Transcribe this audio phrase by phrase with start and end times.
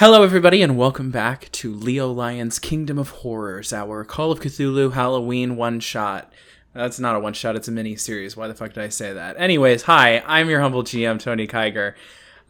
[0.00, 4.94] Hello, everybody, and welcome back to Leo Lion's Kingdom of Horrors, our Call of Cthulhu
[4.94, 6.32] Halloween one shot.
[6.72, 8.34] That's not a one shot, it's a mini series.
[8.34, 9.36] Why the fuck did I say that?
[9.38, 11.96] Anyways, hi, I'm your humble GM, Tony Kiger.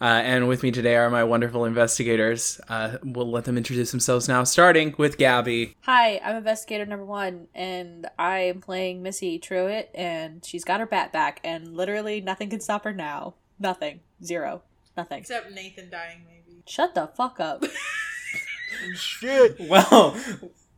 [0.00, 2.60] Uh, and with me today are my wonderful investigators.
[2.68, 5.74] Uh, we'll let them introduce themselves now, starting with Gabbi.
[5.80, 10.86] Hi, I'm investigator number one, and I am playing Missy Truitt, and she's got her
[10.86, 13.34] bat back, and literally nothing can stop her now.
[13.58, 14.02] Nothing.
[14.22, 14.62] Zero.
[14.96, 15.18] Nothing.
[15.18, 16.39] Except Nathan dying, maybe.
[16.70, 17.64] Shut the fuck up.
[18.94, 19.56] Shit.
[19.58, 20.16] Well,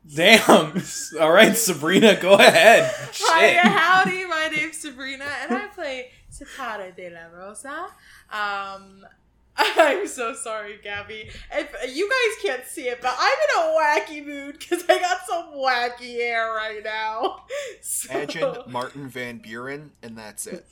[0.08, 0.82] damn.
[1.20, 2.90] All right, Sabrina, go ahead.
[3.12, 4.24] Hi, howdy.
[4.24, 7.88] My name's Sabrina, and I play Sitara de la Rosa.
[8.30, 9.04] Um,
[9.58, 11.30] I'm so sorry, Gabbi.
[11.52, 15.26] If you guys can't see it, but I'm in a wacky mood because I got
[15.26, 17.44] some wacky hair right now.
[17.82, 20.64] So, Imagine Martin Van Buren, and that's it.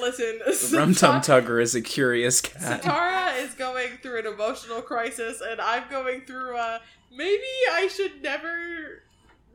[0.00, 0.40] Listen,
[0.78, 2.82] Rum Tum Tugger is a curious cat.
[2.82, 6.80] Sitara is going through an emotional crisis, and I'm going through a
[7.14, 7.42] maybe
[7.72, 9.02] I should never,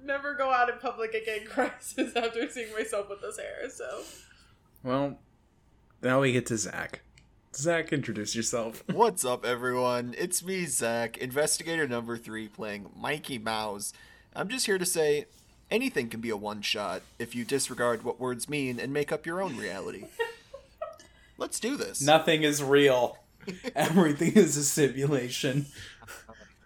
[0.04, 3.70] never go out in public again crisis after seeing myself with this hair.
[3.70, 4.02] So,
[4.84, 5.20] Well,
[6.02, 7.02] now we get to Zach.
[7.56, 8.84] Zach, introduce yourself.
[8.92, 10.14] What's up, everyone?
[10.18, 13.92] It's me, Zach, investigator number three, playing Mikey Mouse.
[14.36, 15.26] I'm just here to say
[15.72, 19.26] anything can be a one shot if you disregard what words mean and make up
[19.26, 20.06] your own reality.
[21.38, 22.02] Let's do this.
[22.02, 23.18] Nothing is real.
[23.76, 25.68] Everything is a simulation.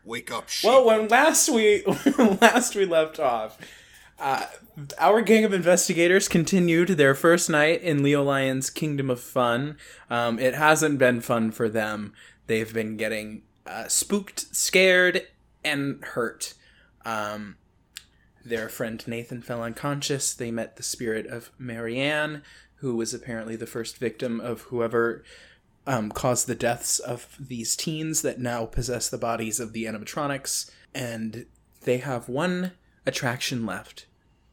[0.03, 0.69] Wake up, shit.
[0.69, 1.81] Well, when last we
[2.15, 3.57] when last we left off,
[4.19, 4.47] uh,
[4.97, 9.77] our gang of investigators continued their first night in Leo Lion's Kingdom of Fun.
[10.09, 12.13] Um, it hasn't been fun for them.
[12.47, 15.27] They've been getting uh, spooked, scared,
[15.63, 16.53] and hurt.
[17.05, 17.55] Um,
[18.45, 20.33] their friend Nathan fell unconscious.
[20.33, 22.43] They met the spirit of Marianne,
[22.75, 25.23] who was apparently the first victim of whoever
[25.85, 30.69] um, caused the deaths of these teens that now possess the bodies of the animatronics.
[30.93, 31.45] And
[31.81, 32.73] they have one
[33.05, 34.05] attraction left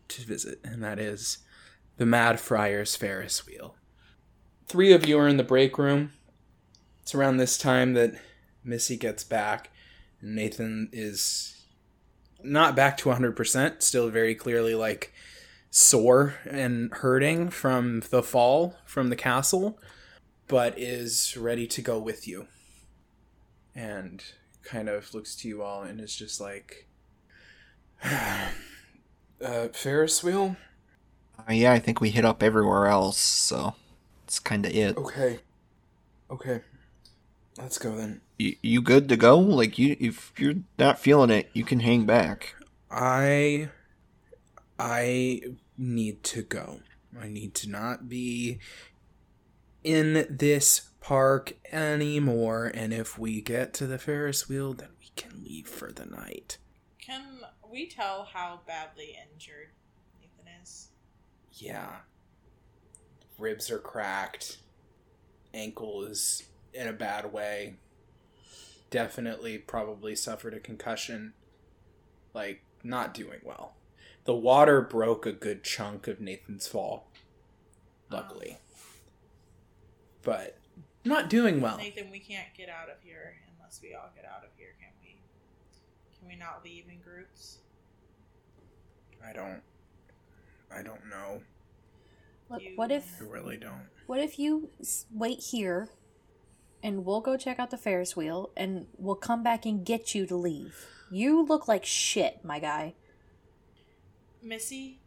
[0.08, 1.38] to visit, and that is
[1.96, 3.76] the Mad Friar's Ferris wheel.
[4.66, 6.12] Three of you are in the break room.
[7.02, 8.14] It's around this time that
[8.64, 9.70] Missy gets back.
[10.20, 11.59] and Nathan is
[12.42, 15.12] not back to 100%, still very clearly like
[15.70, 19.78] sore and hurting from the fall from the castle,
[20.48, 22.46] but is ready to go with you.
[23.74, 24.22] And
[24.64, 26.88] kind of looks to you all and is just like,
[28.04, 30.56] uh, Ferris wheel?
[31.38, 33.74] Uh, yeah, I think we hit up everywhere else, so
[34.24, 34.96] it's kind of it.
[34.96, 35.40] Okay.
[36.30, 36.60] Okay.
[37.58, 38.20] Let's go then.
[38.40, 39.38] You, you good to go?
[39.38, 42.54] Like, you if you're not feeling it, you can hang back.
[42.90, 43.68] I
[44.78, 45.42] I
[45.76, 46.80] need to go.
[47.20, 48.58] I need to not be
[49.84, 55.42] in this park anymore and if we get to the Ferris wheel then we can
[55.42, 56.58] leave for the night.
[56.98, 57.40] can
[57.70, 59.68] we tell how badly injured
[60.20, 60.88] Nathan is?
[61.54, 61.96] Yeah.
[63.38, 64.58] Ribs are cracked.
[65.54, 67.76] Ankle is in a bad way.
[68.90, 71.32] Definitely probably suffered a concussion.
[72.34, 73.74] Like not doing well.
[74.24, 77.08] The water broke a good chunk of Nathan's fall.
[78.10, 78.58] Luckily.
[78.58, 78.78] Ah.
[80.22, 80.58] But
[81.04, 81.78] not doing well.
[81.78, 84.90] Nathan, we can't get out of here unless we all get out of here, can
[85.02, 85.16] we?
[86.18, 87.58] Can we not leave in groups?
[89.26, 89.62] I don't
[90.74, 91.40] I don't know.
[92.48, 93.88] Look, You- what if I really don't.
[94.06, 94.70] what if you
[95.12, 95.88] wait here,
[96.82, 100.26] and we'll go check out the Ferris wheel, and we'll come back and get you
[100.26, 100.86] to leave.
[101.10, 102.94] You look like shit, my guy.
[104.42, 104.98] Missy,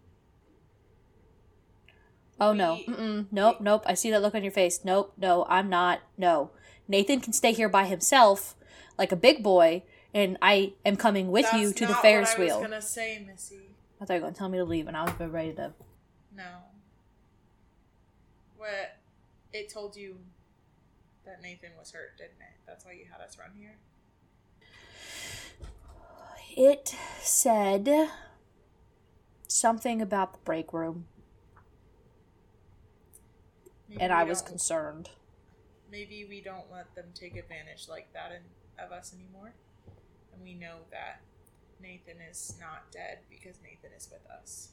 [2.39, 2.75] Oh no.
[2.75, 3.27] We- Mm-mm.
[3.31, 3.83] Nope, nope.
[3.85, 4.83] I see that look on your face.
[4.83, 6.01] Nope, no, I'm not.
[6.17, 6.51] No.
[6.87, 8.55] Nathan can stay here by himself,
[8.97, 9.83] like a big boy,
[10.13, 12.59] and I am coming with you to the Ferris what I wheel.
[12.59, 13.69] was gonna say, Missy.
[14.01, 15.71] I thought you were going to tell me to leave, and I was ready to.
[16.35, 16.43] No.
[18.57, 18.97] What?
[19.53, 20.17] It told you
[21.25, 22.55] that Nathan was hurt, didn't it?
[22.67, 23.75] That's why you had us run here.
[26.55, 28.09] It said
[29.47, 31.05] something about the break room,
[33.89, 35.09] Maybe and I was concerned.
[35.91, 39.53] maybe we don't let them take advantage like that in, of us anymore.
[40.33, 41.21] And we know that
[41.79, 44.69] Nathan is not dead because Nathan is with us.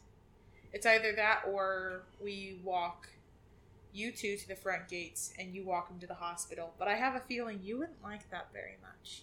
[0.72, 3.08] It's either that or we walk
[3.92, 6.74] you two to the front gates and you walk him to the hospital.
[6.78, 9.22] But I have a feeling you wouldn't like that very much.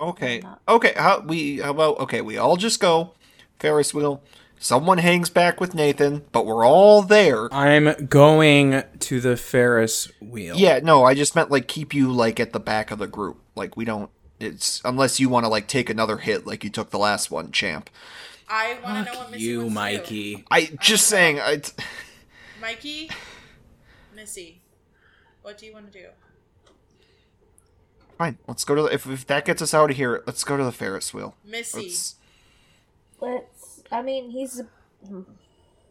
[0.00, 0.42] Okay.
[0.68, 0.92] Okay.
[0.96, 1.58] How we?
[1.58, 1.98] How about?
[2.00, 3.14] Okay, we all just go.
[3.58, 4.22] Ferris wheel.
[4.60, 7.52] Someone hangs back with Nathan, but we're all there.
[7.54, 10.56] I'm going to the Ferris wheel.
[10.56, 13.40] Yeah, no, I just meant like keep you like at the back of the group.
[13.54, 14.10] Like we don't
[14.40, 17.52] It's unless you want to like take another hit like you took the last one,
[17.52, 17.88] champ.
[18.48, 20.34] I want to know what Missy you, wants to do.
[20.34, 20.44] Mikey.
[20.50, 21.38] I just saying.
[21.38, 21.62] I,
[22.60, 23.10] Mikey,
[24.28, 24.60] Missy,
[25.40, 26.08] what do you want to do?
[28.18, 30.22] fine, let's go to the, if if that gets us out of here.
[30.26, 31.34] Let's go to the Ferris wheel.
[31.46, 32.16] Missy, Let's,
[33.22, 33.82] Let's.
[33.90, 34.60] I mean, he's.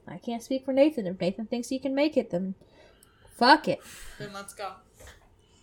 [0.07, 1.07] I can't speak for Nathan.
[1.07, 2.53] If Nathan thinks he can make it, then
[3.35, 3.81] fuck it.
[4.19, 4.73] then let's go.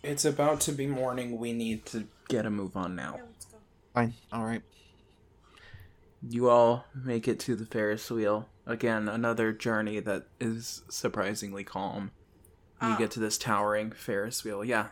[0.02, 1.38] It's about to be morning.
[1.38, 3.14] We need to get a move on now.
[3.18, 3.58] Yeah, let's go.
[3.94, 4.14] fine.
[4.32, 4.62] All right.
[6.28, 8.48] You all make it to the Ferris wheel.
[8.66, 12.10] Again, another journey that is surprisingly calm.
[12.88, 12.96] You Ah.
[12.98, 14.64] get to this towering Ferris wheel.
[14.64, 14.88] Yeah.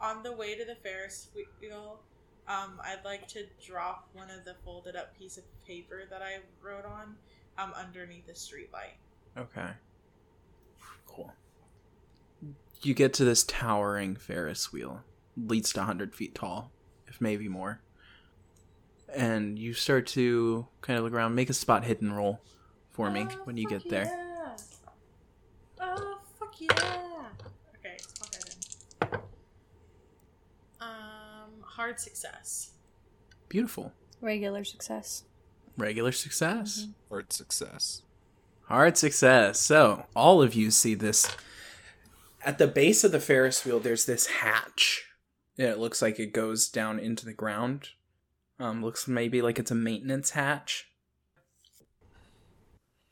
[0.00, 1.28] On the way to the Ferris
[1.60, 2.00] wheel,
[2.46, 6.38] um, I'd like to drop one of the folded up piece of paper that I
[6.62, 7.16] wrote on
[7.58, 8.94] um, underneath the streetlight.
[9.36, 9.70] Okay.
[11.06, 11.32] Cool.
[12.82, 15.02] You get to this towering Ferris wheel.
[15.36, 16.70] Leads to 100 feet tall,
[17.06, 17.80] if maybe more.
[19.12, 21.34] And you start to kind of look around.
[21.34, 22.40] Make a spot hidden roll
[22.90, 24.04] for me Oh, when you get there.
[24.04, 24.56] yeah.
[25.80, 27.28] Oh fuck yeah!
[27.78, 29.20] Okay, spot hidden.
[30.80, 32.72] Um, hard success.
[33.48, 33.92] Beautiful.
[34.20, 35.22] Regular success.
[35.76, 36.88] Regular success.
[37.08, 38.02] Hard success.
[38.64, 39.60] Hard success.
[39.60, 41.36] So, all of you see this.
[42.44, 45.04] At the base of the Ferris wheel, there's this hatch.
[45.56, 47.90] Yeah, it looks like it goes down into the ground.
[48.58, 50.88] Um, looks maybe like it's a maintenance hatch.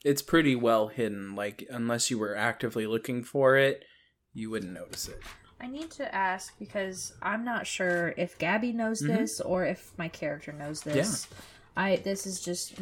[0.03, 1.35] It's pretty well hidden.
[1.35, 3.85] Like, unless you were actively looking for it,
[4.33, 5.21] you wouldn't notice it.
[5.59, 9.07] I need to ask because I'm not sure if Gabbi knows Mhm.
[9.17, 11.27] this or if my character knows this.
[11.31, 11.37] Yeah.
[11.75, 12.75] I this is just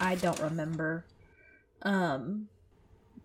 [0.00, 1.04] I don't remember.
[1.82, 2.48] Um,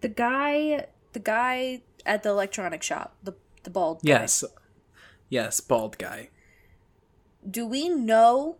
[0.02, 3.34] the guy, the guy at the electronic shop, the
[3.64, 3.98] the bald.
[4.00, 4.10] guy.
[4.10, 4.44] Yes.
[5.30, 6.30] Yes, bald guy.
[7.50, 8.58] Do we know?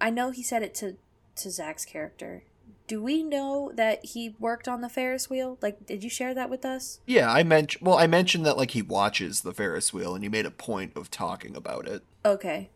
[0.00, 0.96] I know he said it to
[1.36, 2.42] to Zach's character.
[2.86, 5.58] Do we know that he worked on the Ferris wheel?
[5.62, 7.00] Like, did you share that with us?
[7.06, 7.86] Yeah, I mentioned.
[7.86, 10.96] Well, I mentioned that like he watches the Ferris wheel, and he made a point
[10.96, 12.02] of talking about it.
[12.24, 12.70] Okay.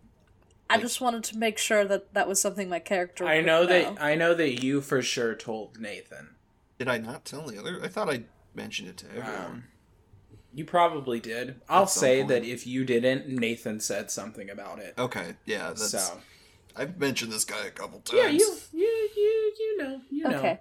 [0.69, 3.25] I just wanted to make sure that that was something my character.
[3.25, 6.35] I would know that I know that you for sure told Nathan.
[6.79, 7.81] Did I not tell the other?
[7.83, 8.25] I thought I
[8.55, 9.45] mentioned it to everyone.
[9.45, 9.65] Um,
[10.53, 11.61] you probably did.
[11.69, 12.29] I'll say point.
[12.29, 14.95] that if you didn't, Nathan said something about it.
[14.99, 15.91] okay, yeah, that's.
[15.91, 16.19] so
[16.77, 18.23] I've mentioned this guy a couple times.
[18.23, 20.39] yeah, you you you you know you know.
[20.39, 20.61] Okay.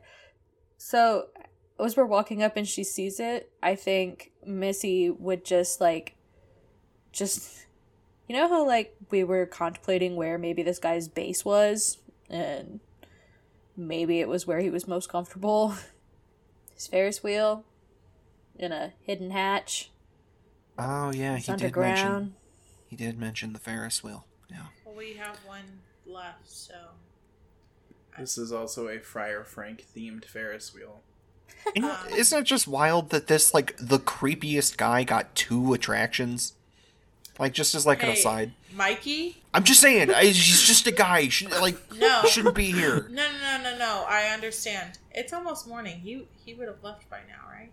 [0.78, 1.28] So
[1.80, 6.16] as we're walking up and she sees it, I think Missy would just like
[7.12, 7.66] just
[8.28, 11.98] you know how like we were contemplating where maybe this guy's base was
[12.30, 12.80] and
[13.76, 15.76] maybe it was where he was most comfortable.
[16.74, 17.64] His Ferris wheel
[18.58, 19.92] in a hidden hatch.
[20.78, 22.36] Oh yeah, he did mention.
[22.88, 24.26] He did mention the Ferris wheel.
[24.50, 24.68] Yeah.
[24.86, 25.82] Well, we have one
[26.15, 26.74] left, so
[28.17, 31.01] This is also a Friar Frank themed Ferris wheel.
[31.75, 35.74] You know, Um, isn't it just wild that this like the creepiest guy got two
[35.74, 36.53] attractions?
[37.38, 38.53] Like just as like an aside.
[38.74, 39.41] Mikey.
[39.53, 41.24] I'm just saying, I, he's just a guy.
[41.24, 42.22] He should, like No.
[42.22, 43.07] he shouldn't be here.
[43.10, 44.05] No, no, no, no, no.
[44.07, 45.00] I understand.
[45.12, 46.00] It's almost morning.
[46.00, 47.72] He he would have left by now, right?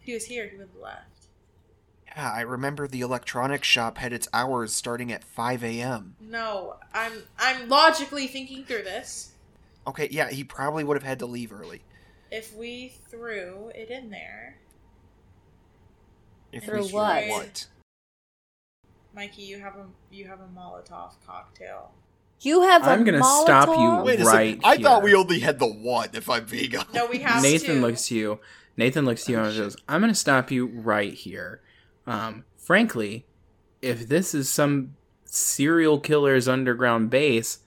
[0.00, 1.17] If he was here, he would have left.
[2.18, 6.16] Yeah, I remember the electronics shop had its hours starting at 5 a.m.
[6.20, 9.34] No, I'm I'm logically thinking through this.
[9.86, 11.82] Okay, yeah, he probably would have had to leave early.
[12.32, 14.56] If we threw it in there,
[16.50, 17.28] If Through we- what?
[17.28, 17.66] What?
[19.14, 21.92] Mikey, you have a you have a Molotov cocktail.
[22.40, 24.62] You have I'm gonna stop you Wait Right second.
[24.64, 25.12] I thought here.
[25.12, 26.08] we only had the one.
[26.14, 26.94] If I'm being honest.
[26.94, 27.80] No, we have Nathan to.
[27.80, 28.40] looks to you.
[28.76, 31.60] Nathan looks to you and oh, goes, "I'm going to stop you right here.
[32.08, 33.26] Um, frankly,
[33.82, 37.58] if this is some serial killer's underground base,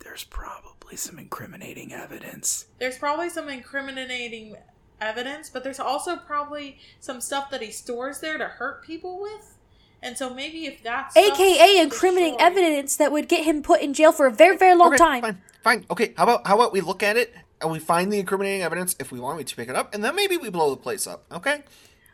[0.00, 4.56] there's probably some incriminating evidence." There's probably some incriminating
[5.00, 9.56] evidence, but there's also probably some stuff that he stores there to hurt people with.
[10.02, 14.12] And so maybe if that's AKA incriminating evidence that would get him put in jail
[14.12, 15.22] for a very, very long okay, time.
[15.22, 15.86] Fine, fine.
[15.90, 18.96] Okay, how about how about we look at it and we find the incriminating evidence
[18.98, 21.06] if we want me to pick it up, and then maybe we blow the place
[21.06, 21.24] up.
[21.32, 21.62] Okay.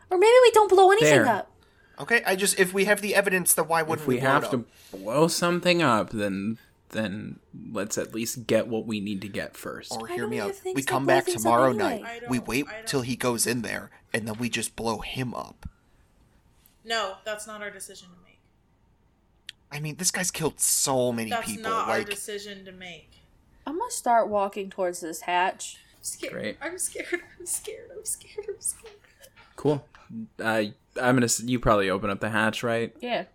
[0.09, 1.27] Or maybe we don't blow anything There.
[1.27, 1.52] up.
[1.99, 2.23] Okay.
[2.25, 4.51] I just if we have the evidence, then why wouldn't If we blow have it
[4.51, 6.57] to blow something up, then
[6.89, 7.39] then
[7.71, 9.91] let's at least get what we need to get first.
[9.91, 10.53] Or hear me out.
[10.73, 12.01] We come back tomorrow anyway.
[12.01, 12.29] night.
[12.29, 15.67] We wait till he goes in there, and then we just blow him up.
[16.85, 18.39] No, that's not our decision to make.
[19.71, 21.63] I mean, this guy's killed so many That's people.
[21.63, 23.09] That's not our decision to make.
[23.65, 25.77] I'm gonna start walking towards this hatch.
[25.95, 26.33] I'm scared.
[26.33, 26.57] Great.
[26.61, 27.21] I'm scared.
[27.39, 27.89] I'm scared.
[27.95, 28.45] I'm scared.
[28.49, 28.93] I'm scared.
[29.55, 29.85] Cool.
[30.39, 30.65] Uh,
[31.01, 31.27] I'm gonna.
[31.43, 32.95] You probably open up the hatch, right?
[33.01, 33.25] Yeah.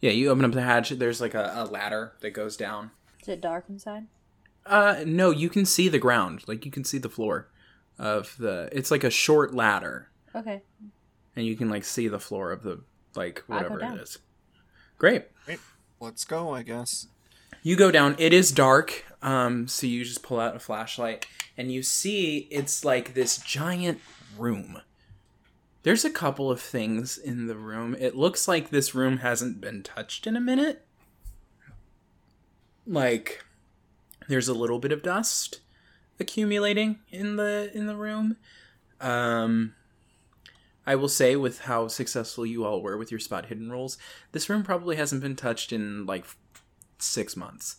[0.00, 0.90] Yeah, you open up the hatch.
[0.90, 2.90] There's like a, a ladder that goes down.
[3.22, 4.06] Is it dark inside?
[4.64, 6.42] Uh, no, you can see the ground.
[6.46, 7.48] Like you can see the floor
[7.98, 8.68] of the.
[8.72, 10.62] It's like a short ladder, Okay.
[11.34, 12.80] and you can like see the floor of the
[13.14, 13.98] like I'll go whatever down.
[13.98, 14.18] it is.
[14.98, 15.24] Great.
[15.98, 17.06] Let's go, I guess.
[17.62, 18.16] You go down.
[18.18, 19.04] It is dark.
[19.22, 21.26] Um, so you just pull out a flashlight
[21.56, 24.00] and you see it's like this giant
[24.38, 24.82] room.
[25.86, 27.94] There's a couple of things in the room.
[28.00, 30.84] It looks like this room hasn't been touched in a minute.
[32.84, 33.44] Like
[34.26, 35.60] there's a little bit of dust
[36.18, 38.36] accumulating in the in the room.
[39.00, 39.76] Um
[40.84, 43.96] I will say with how successful you all were with your spot hidden rolls,
[44.32, 46.24] this room probably hasn't been touched in like
[46.98, 47.76] six months.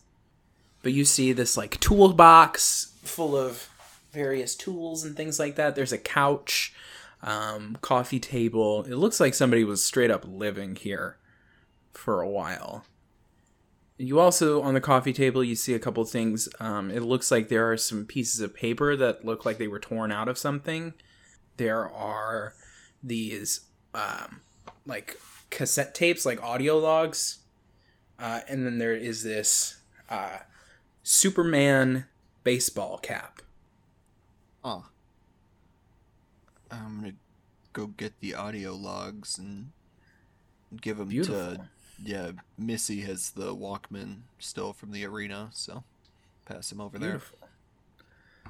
[0.81, 3.67] But you see this like toolbox full of
[4.13, 5.75] various tools and things like that.
[5.75, 6.73] There's a couch,
[7.21, 8.83] um, coffee table.
[8.83, 11.17] It looks like somebody was straight up living here
[11.93, 12.85] for a while.
[13.97, 16.47] You also on the coffee table you see a couple things.
[16.59, 19.79] Um, it looks like there are some pieces of paper that look like they were
[19.79, 20.93] torn out of something.
[21.57, 22.53] There are
[23.01, 23.61] these
[23.95, 24.41] um,
[24.85, 25.19] like
[25.49, 27.39] cassette tapes, like audio logs
[28.19, 29.77] uh, and then there is this
[30.09, 30.39] uh,
[31.03, 32.05] Superman
[32.43, 33.41] baseball cap.
[34.63, 34.81] Huh.
[36.71, 37.13] I'm gonna
[37.73, 39.71] go get the audio logs and
[40.81, 41.67] give them to.
[42.03, 45.83] Yeah, Missy has the Walkman still from the arena, so
[46.45, 47.21] pass him over there.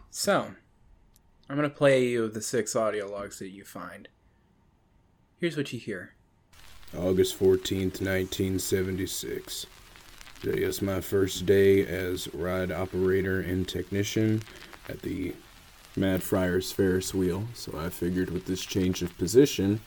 [0.09, 0.51] So,
[1.49, 4.09] I'm going to play you the six audio logs that you find.
[5.39, 6.13] Here's what you hear.
[6.97, 9.65] August 14th, 1976.
[10.41, 14.41] Today is my first day as ride operator and technician
[14.89, 15.33] at the
[15.97, 19.79] Mad Friars Ferris wheel, so I figured with this change of position,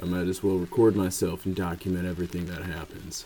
[0.00, 3.24] I might as well record myself and document everything that happens.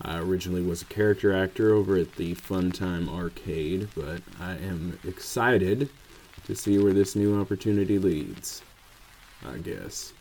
[0.00, 5.88] I originally was a character actor over at the Funtime Arcade, but I am excited
[6.44, 8.62] to see where this new opportunity leads.
[9.44, 10.12] I guess.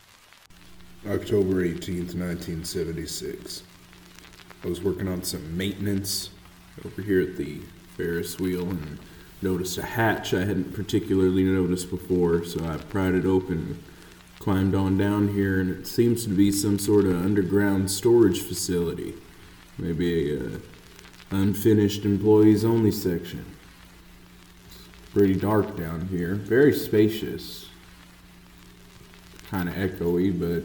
[1.07, 3.61] October 18th, 1976.
[4.63, 6.31] I was working on some maintenance
[6.83, 7.59] over here at the
[7.95, 8.97] Ferris wheel and
[9.43, 13.83] noticed a hatch I hadn't particularly noticed before, so I pried it open,
[14.39, 19.13] climbed on down here, and it seems to be some sort of underground storage facility.
[19.77, 20.49] Maybe a uh,
[21.31, 23.45] unfinished employees only section.
[24.67, 27.67] It's pretty dark down here, very spacious.
[29.49, 30.63] Kind of echoey, but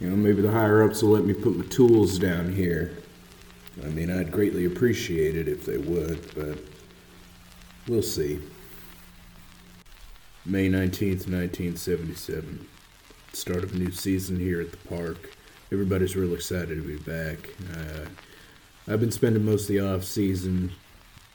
[0.00, 2.96] you know, maybe the higher ups will let me put my tools down here.
[3.84, 6.58] I mean, I'd greatly appreciate it if they would, but
[7.88, 8.40] we'll see.
[10.44, 12.66] May 19th, 1977.
[13.32, 15.30] Start of a new season here at the park.
[15.70, 17.50] Everybody's real excited to be back.
[17.72, 18.06] Uh,
[18.86, 20.72] I've been spending most of the off season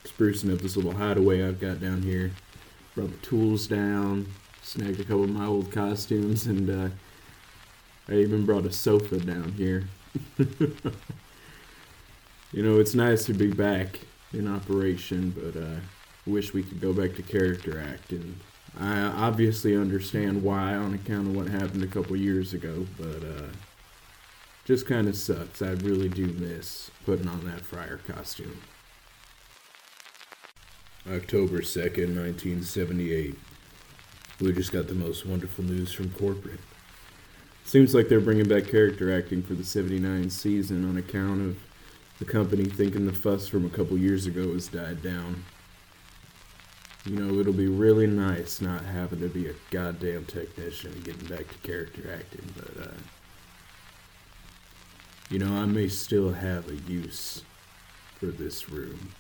[0.04, 2.32] sprucing up this little hideaway I've got down here.
[2.96, 4.28] Brought the tools down,
[4.62, 6.90] snagged a couple of my old costumes, and uh,
[8.10, 9.88] I even brought a sofa down here.
[12.52, 14.00] you know, it's nice to be back
[14.34, 15.80] in operation, but uh,
[16.28, 18.40] wish we could go back to character acting.
[18.80, 23.48] I obviously understand why on account of what happened a couple years ago, but uh,
[24.66, 25.62] just kind of sucks.
[25.62, 28.62] I really do miss putting on that friar costume.
[31.10, 33.36] October 2nd, 1978.
[34.42, 36.60] We just got the most wonderful news from corporate.
[37.64, 41.58] Seems like they're bringing back character acting for the 79 season on account of
[42.20, 45.46] the company thinking the fuss from a couple years ago has died down.
[47.08, 51.26] You know, it'll be really nice not having to be a goddamn technician and getting
[51.28, 52.92] back to character acting, but, uh,
[55.30, 57.44] you know, I may still have a use
[58.20, 59.12] for this room.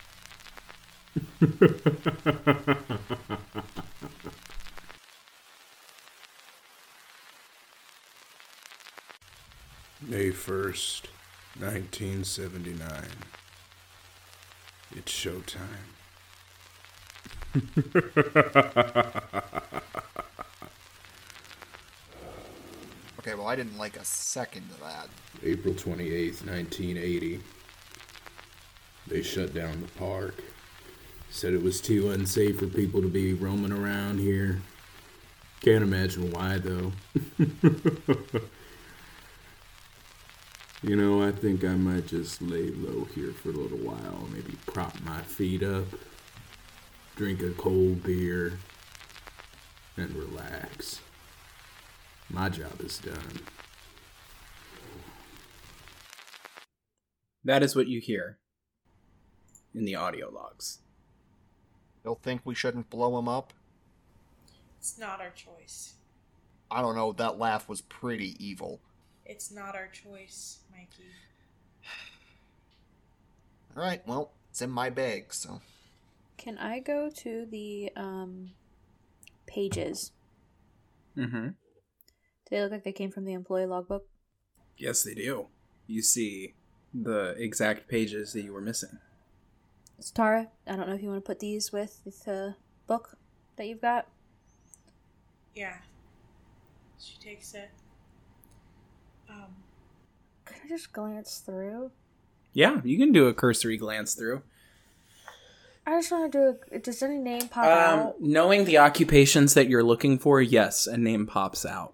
[10.02, 11.04] May 1st,
[11.58, 13.06] 1979.
[14.94, 15.97] It's showtime.
[23.28, 25.10] Okay, well, I didn't like a second of that.
[25.44, 27.42] April 28th, 1980.
[29.06, 30.42] They shut down the park.
[31.30, 34.62] Said it was too unsafe for people to be roaming around here.
[35.60, 36.94] Can't imagine why, though.
[40.82, 44.30] you know, I think I might just lay low here for a little while.
[44.32, 45.88] Maybe prop my feet up,
[47.18, 48.60] drink a cold beer,
[49.98, 51.02] and relax.
[52.30, 53.40] My job is done.
[57.44, 58.38] That is what you hear
[59.74, 60.80] in the audio logs.
[62.04, 63.52] They'll think we shouldn't blow him up.
[64.78, 65.96] It's not our choice.
[66.70, 67.14] I don't know.
[67.14, 68.80] That laugh was pretty evil.
[69.26, 71.10] It's not our choice, Mikey.
[73.76, 74.08] All right.
[74.08, 75.62] Well, it's in my bag, so
[76.38, 78.52] Can I go to the um
[79.48, 80.12] pages?
[81.18, 81.48] Mm-hmm.
[81.48, 81.54] Do
[82.50, 84.06] they look like they came from the employee logbook?
[84.78, 85.48] Yes, they do.
[85.88, 86.54] You see
[86.94, 89.00] the exact pages that you were missing.
[90.00, 93.18] So, Tara, I don't know if you want to put these with the book
[93.56, 94.08] that you've got.
[95.56, 95.78] Yeah.
[97.00, 97.70] She takes it.
[99.30, 99.56] Um,
[100.46, 101.92] Can I just glance through?
[102.54, 104.44] Yeah, you can do a cursory glance through.
[105.88, 106.76] I just want to do.
[106.76, 108.22] A, does any name pop Um, out?
[108.22, 111.94] knowing the occupations that you're looking for, yes, a name pops out.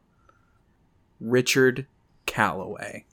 [1.20, 1.86] Richard
[2.26, 3.06] Calloway.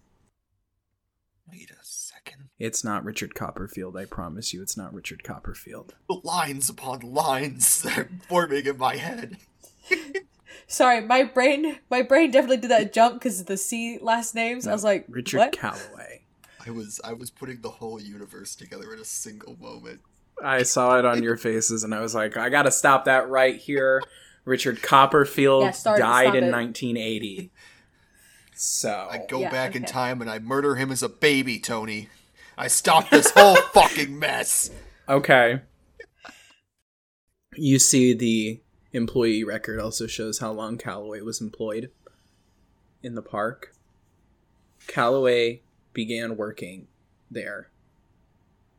[1.51, 2.49] wait a second.
[2.59, 5.95] It's not Richard Copperfield, I promise you, it's not Richard Copperfield.
[6.09, 9.37] The lines upon lines are forming in my head.
[10.67, 11.79] Sorry, my brain.
[11.91, 14.67] My brain definitely did that jump because of the C last names.
[14.67, 15.53] I was like, Richard what?
[15.53, 16.23] Calloway.
[16.67, 20.01] I was I was putting the whole universe together in a single moment.
[20.42, 23.56] I saw it on your faces and I was like, I gotta stop that right
[23.56, 24.02] here.
[24.44, 26.50] Richard Copperfield Yeah, start- died in it.
[26.52, 27.50] 1980.
[28.54, 32.09] So, I go Yeah, back in time and I murder him as a baby, Tony.
[32.59, 34.70] I stop this whole fucking mess.
[35.09, 35.61] okay.
[37.57, 38.61] You see the
[38.92, 41.90] employee record also shows how long Calloway was employed
[43.03, 43.74] in the park.
[44.87, 46.87] Calloway began working
[47.31, 47.70] there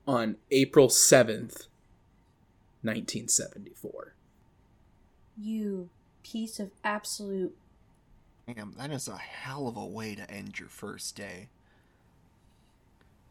[0.08, 1.68] on April 7th,
[2.84, 4.14] 1974.
[5.38, 5.90] You
[6.24, 7.56] piece of absolute.
[8.48, 11.48] Damn, that is a hell of a way to end your first day.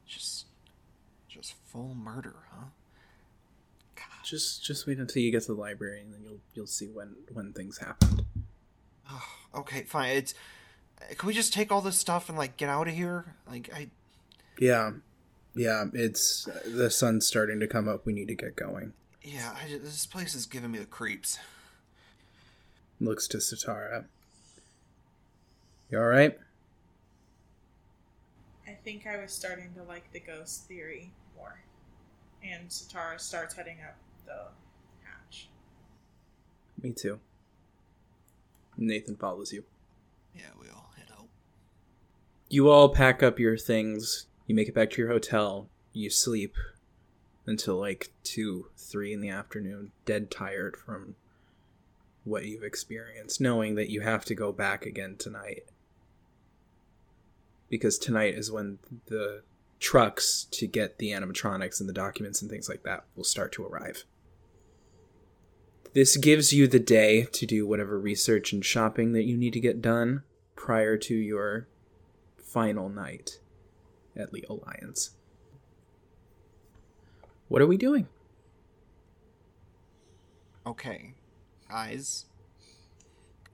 [0.06, 0.46] Just
[1.28, 2.66] just full murder, huh?
[4.24, 7.16] Just just wait until you get to the library and then you'll you'll see when
[7.33, 8.24] when things happened.
[9.54, 10.16] Okay, fine.
[10.16, 10.35] It's
[11.16, 13.35] can we just take all this stuff and like get out of here?
[13.48, 13.88] Like I
[14.59, 14.92] Yeah.
[15.54, 18.06] Yeah, it's the sun's starting to come up.
[18.06, 18.92] We need to get going.
[19.22, 21.38] yeah, I, this place is giving me the creeps.
[23.00, 24.04] Looks to Sitara.
[25.90, 26.38] You all right?
[28.68, 31.60] I think I was starting to like the ghost theory more.
[32.42, 34.48] And Sitara starts heading up the
[35.04, 35.48] hatch.
[36.80, 37.18] Me too.
[38.76, 39.64] Nathan follows you.
[40.34, 41.26] Yeah, we all head out.
[42.48, 44.26] You all pack up your things.
[44.50, 45.68] You make it back to your hotel.
[45.92, 46.56] You sleep
[47.46, 51.14] until like 2, 3 in the afternoon, dead tired from
[52.24, 55.66] what you've experienced, knowing that you have to go back again tonight.
[57.68, 59.44] Because tonight is when the
[59.78, 63.64] trucks to get the animatronics and the documents and things like that will start to
[63.64, 64.02] arrive.
[65.94, 69.60] This gives you the day to do whatever research and shopping that you need to
[69.60, 70.24] get done
[70.56, 71.68] prior to your
[72.36, 73.38] final night
[74.16, 75.10] at Leo Lions.
[77.48, 78.06] What are we doing?
[80.66, 81.14] Okay,
[81.68, 82.26] guys.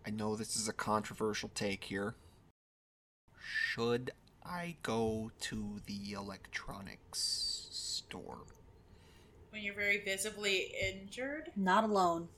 [0.06, 2.14] I know this is a controversial take here.
[3.40, 4.10] Should
[4.44, 8.44] I go to the electronics store?
[9.50, 11.50] When you're very visibly injured?
[11.56, 12.28] Not alone.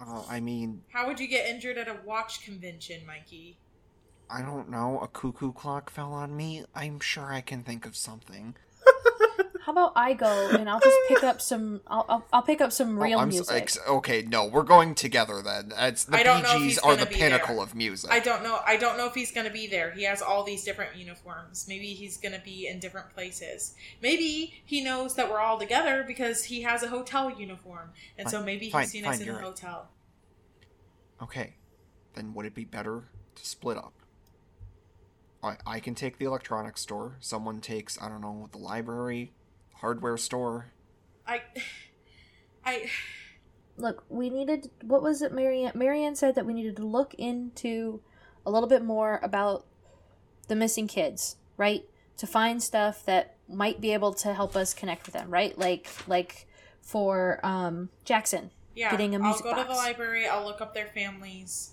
[0.00, 3.58] Uh, I mean, How would you get injured at a watch convention, Mikey?
[4.28, 4.98] I don't know.
[5.00, 6.64] A cuckoo clock fell on me.
[6.74, 8.56] I'm sure I can think of something.
[9.62, 11.80] How about I go and I'll just pick up some.
[11.88, 13.56] I'll I'll, I'll pick up some Oh, real I'm s- music.
[13.62, 15.72] ex- okay, no, we're going together then.
[15.76, 17.64] It's the I don't know if he's are gonna the pinnacle there.
[17.64, 18.10] of music.
[18.12, 18.60] I don't know.
[18.64, 19.90] I don't know if he's gonna be there.
[19.90, 21.66] He has all these different uniforms.
[21.68, 23.74] Maybe he's gonna be in different places.
[24.00, 28.36] Maybe he knows that we're all together because he has a hotel uniform, and so
[28.38, 29.48] Fine, maybe fine, he's seen us in you're the right.
[29.48, 29.88] hotel.
[31.22, 31.54] Okay,
[32.14, 33.02] then would it be better
[33.34, 33.94] to split up?
[35.46, 37.16] I I can take the electronics store.
[37.20, 39.32] Someone takes I don't know the library,
[39.74, 40.72] hardware store.
[41.26, 41.42] I,
[42.64, 42.88] I,
[43.76, 44.70] Look, we needed.
[44.82, 45.72] What was it, Marianne?
[45.74, 48.00] Marianne said that we needed to look into
[48.46, 49.66] a little bit more about
[50.48, 51.84] the missing kids, right?
[52.18, 55.56] To find stuff that might be able to help us connect with them, right?
[55.58, 56.46] Like, like
[56.80, 58.50] for um Jackson.
[58.74, 58.90] yeah.
[58.90, 60.26] Getting a music I'll go to the library.
[60.26, 61.72] I'll look up their families.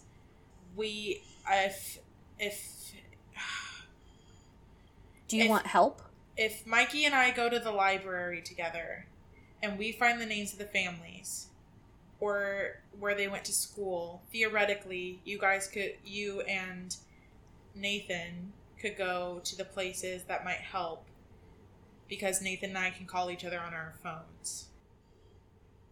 [0.75, 1.99] We, if,
[2.39, 2.82] if,
[5.27, 6.01] Do you If- want help?
[6.35, 9.07] if Mikey and I go to the library together,
[9.61, 11.47] and we find the names of the families,
[12.19, 16.95] or where they went to school, theoretically, you guys could, you and
[17.75, 21.05] Nathan could go to the places that might help
[22.09, 24.67] because Nathan and I can call each other on our phones.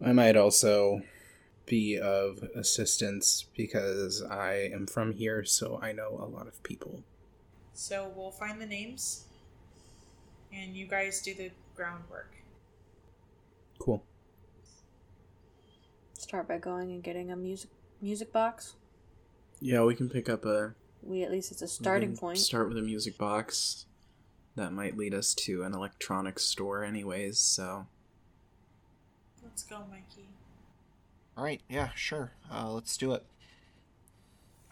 [0.00, 1.02] I might also
[1.66, 7.02] be of assistance because I am from here, so I know a lot of people.
[7.74, 9.24] So we'll find the names,
[10.52, 12.32] and you guys do the groundwork.
[13.78, 14.02] Cool.
[16.18, 18.74] Start by going and getting a music music box.
[19.60, 22.38] Yeah, we can pick up a We at least it's a starting point.
[22.38, 23.86] Start with a music box.
[24.54, 27.38] That might lead us to an electronics store, anyways.
[27.38, 27.86] So
[29.42, 30.28] Let's go, Mikey.
[31.36, 32.32] All right, yeah, sure.
[32.50, 33.24] Uh, let's do it.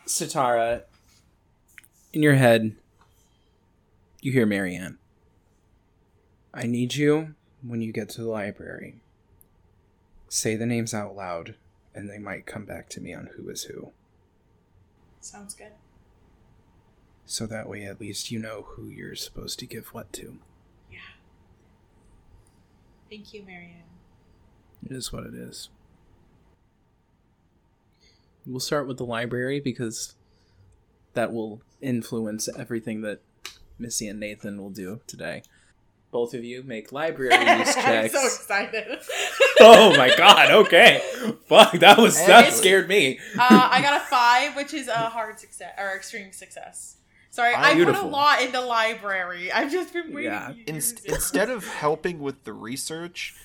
[0.06, 0.84] Sitara,
[2.12, 2.76] in your head,
[4.22, 4.98] you hear Marianne.
[6.52, 8.96] I need you when you get to the library.
[10.28, 11.54] Say the names out loud,
[11.94, 13.92] and they might come back to me on who is who.
[15.20, 15.72] Sounds good.
[17.26, 20.38] So that way, at least you know who you're supposed to give what to.
[20.90, 20.98] Yeah.
[23.08, 23.82] Thank you, Marianne.
[24.84, 25.68] It is what it is.
[28.46, 30.14] We'll start with the library because
[31.14, 33.20] that will influence everything that
[33.80, 35.42] Missy and Nathan will do today.
[36.12, 38.12] Both of you make library use I'm checks.
[38.14, 38.98] so excited.
[39.60, 41.00] oh my god, okay.
[41.46, 43.18] Fuck, that was that scared me.
[43.38, 46.96] uh, I got a five, which is a hard success or extreme success.
[47.32, 48.08] Sorry, I put a Beautiful.
[48.10, 49.52] lot into library.
[49.52, 50.32] I've just been waiting.
[50.32, 50.48] Yeah.
[50.48, 51.12] to use Inst- it.
[51.12, 53.36] instead of helping with the research,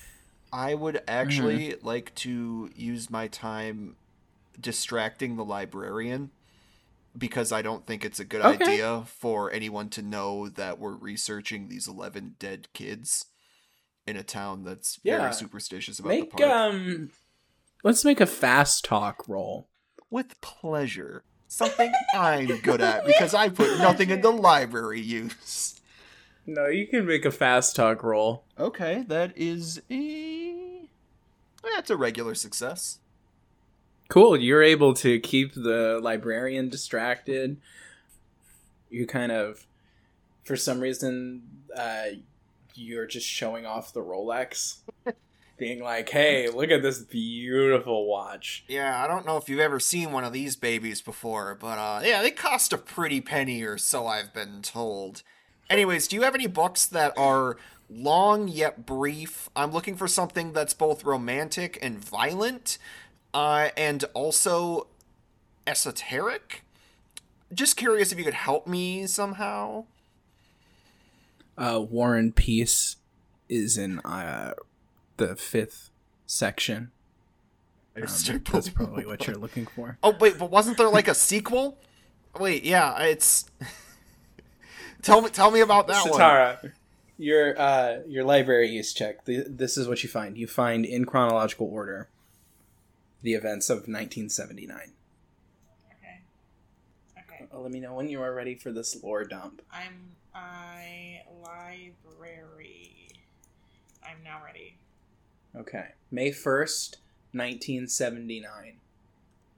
[0.52, 1.86] I would actually Mm-hmm.
[1.88, 3.96] like to use my time
[4.60, 6.32] distracting the librarian
[7.18, 8.64] because I don't think it's a good Okay.
[8.64, 13.26] idea for anyone to know that we're researching these 11 dead kids
[14.08, 15.20] in a town that's Yeah.
[15.20, 16.52] very superstitious about Make the park.
[16.52, 17.12] um
[17.84, 19.68] let's make a fast talk roll.
[20.10, 21.24] With pleasure.
[21.48, 25.80] Something I'm good at because I put nothing in the library use.
[26.46, 28.46] No, you can make a fast talk roll.
[28.60, 30.88] Okay, that is a.
[31.76, 33.00] That's a regular success.
[34.08, 34.38] Cool.
[34.38, 37.58] You're able to keep the librarian distracted.
[38.90, 39.66] You kind of,
[40.44, 41.42] for some reason,
[41.76, 42.06] uh,
[42.76, 44.78] you're just showing off the Rolex,
[45.58, 49.80] being like, "Hey, look at this beautiful watch." Yeah, I don't know if you've ever
[49.80, 53.78] seen one of these babies before, but uh, yeah, they cost a pretty penny or
[53.78, 55.24] so, I've been told.
[55.70, 57.58] Anyways, do you have any books that are
[57.90, 59.50] long yet brief?
[59.56, 62.78] I'm looking for something that's both romantic and violent,
[63.36, 64.88] uh, and also
[65.68, 66.64] esoteric.
[67.54, 69.86] Just curious if you could help me somehow.
[71.58, 72.96] Uh, and Peace
[73.50, 74.54] is in uh,
[75.18, 75.92] the fifth
[76.26, 76.92] section.
[77.96, 78.04] Um,
[78.52, 79.98] that's probably what you're looking for.
[80.02, 81.78] Oh wait, but wasn't there like a sequel?
[82.40, 83.50] Wait, yeah, it's.
[85.02, 86.20] tell me, tell me about that one.
[87.18, 89.24] Your uh, your library use check.
[89.26, 90.38] Th- This is what you find.
[90.38, 92.10] You find in chronological order
[93.26, 94.78] the events of 1979.
[95.92, 96.22] Okay.
[97.18, 97.48] Okay.
[97.52, 99.64] Uh, let me know when you are ready for this lore dump.
[99.72, 103.10] I'm I library.
[104.04, 104.78] I'm now ready.
[105.56, 106.98] Okay, May 1st,
[107.32, 108.46] 1979.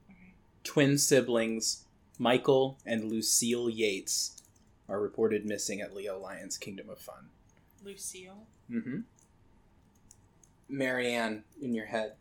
[0.09, 0.15] Okay.
[0.63, 1.83] Twin siblings
[2.17, 4.41] Michael and Lucille Yates
[4.87, 7.27] are reported missing at Leo Lion's Kingdom of Fun.
[7.83, 8.47] Lucille.
[8.71, 8.99] Mm-hmm.
[10.69, 12.13] Marianne in your head.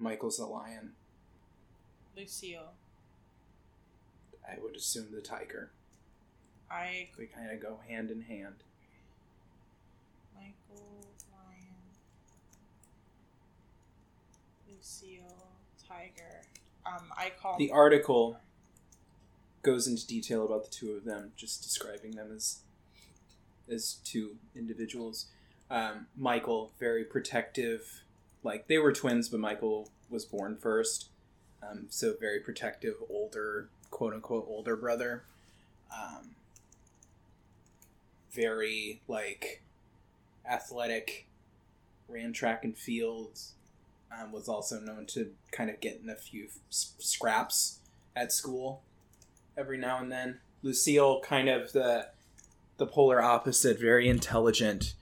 [0.00, 0.92] Michael's the lion.
[2.16, 2.72] Lucille.
[4.48, 5.70] I would assume the tiger.
[6.70, 8.54] I They kind of go hand in hand.
[10.34, 11.76] Michael Lion.
[14.68, 15.46] Lucille
[15.86, 16.42] Tiger.
[16.86, 18.38] Um, I call The article
[19.62, 22.60] goes into detail about the two of them, just describing them as
[23.70, 25.26] as two individuals.
[25.70, 28.02] Um, Michael, very protective,
[28.42, 31.08] like they were twins, but Michael was born first,
[31.62, 35.24] um, so very protective, older, quote unquote, older brother.
[35.94, 36.30] Um,
[38.32, 39.62] very like
[40.48, 41.26] athletic,
[42.08, 43.54] ran track and fields.
[44.12, 47.78] Um, was also known to kind of get in a few scraps
[48.16, 48.82] at school
[49.56, 50.40] every now and then.
[50.62, 52.08] Lucille, kind of the
[52.76, 54.94] the polar opposite, very intelligent,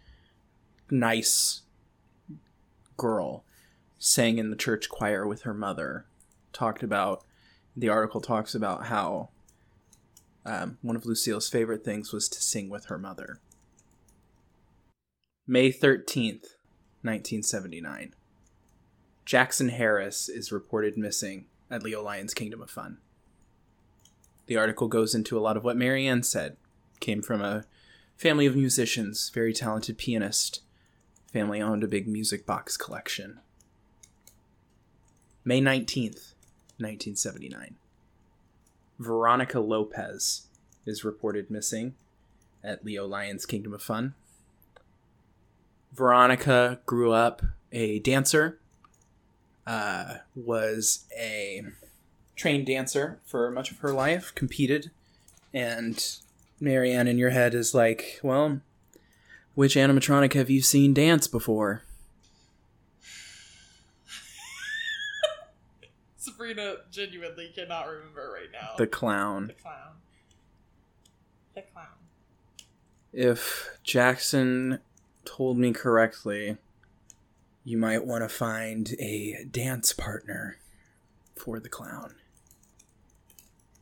[0.90, 1.62] nice
[2.98, 3.44] girl,
[3.98, 6.04] sang in the church choir with her mother.
[6.52, 7.24] Talked about
[7.74, 9.30] the article talks about how
[10.44, 13.40] um, one of Lucille's favorite things was to sing with her mother.
[15.46, 16.56] May thirteenth,
[17.02, 18.14] nineteen seventy nine.
[19.24, 22.98] Jackson Harris is reported missing at Leo Lion's Kingdom of Fun.
[24.46, 26.56] The article goes into a lot of what Marianne said.
[27.00, 27.64] Came from a
[28.16, 30.62] family of musicians, very talented pianist.
[31.32, 33.40] Family owned a big music box collection.
[35.44, 36.34] May 19th,
[36.78, 37.76] 1979.
[38.98, 40.46] Veronica Lopez
[40.86, 41.94] is reported missing
[42.64, 44.14] at Leo Lions Kingdom of Fun.
[45.92, 48.58] Veronica grew up a dancer,
[49.66, 51.62] uh, was a
[52.36, 54.90] trained dancer for much of her life, competed,
[55.52, 56.18] and
[56.60, 58.60] Marianne in your head is like, well,
[59.58, 61.82] which animatronic have you seen dance before?
[66.16, 68.76] Sabrina genuinely cannot remember right now.
[68.78, 69.48] The clown.
[69.48, 69.94] The clown.
[71.56, 71.86] The clown.
[73.12, 74.78] If Jackson
[75.24, 76.58] told me correctly,
[77.64, 80.58] you might want to find a dance partner
[81.34, 82.14] for the clown.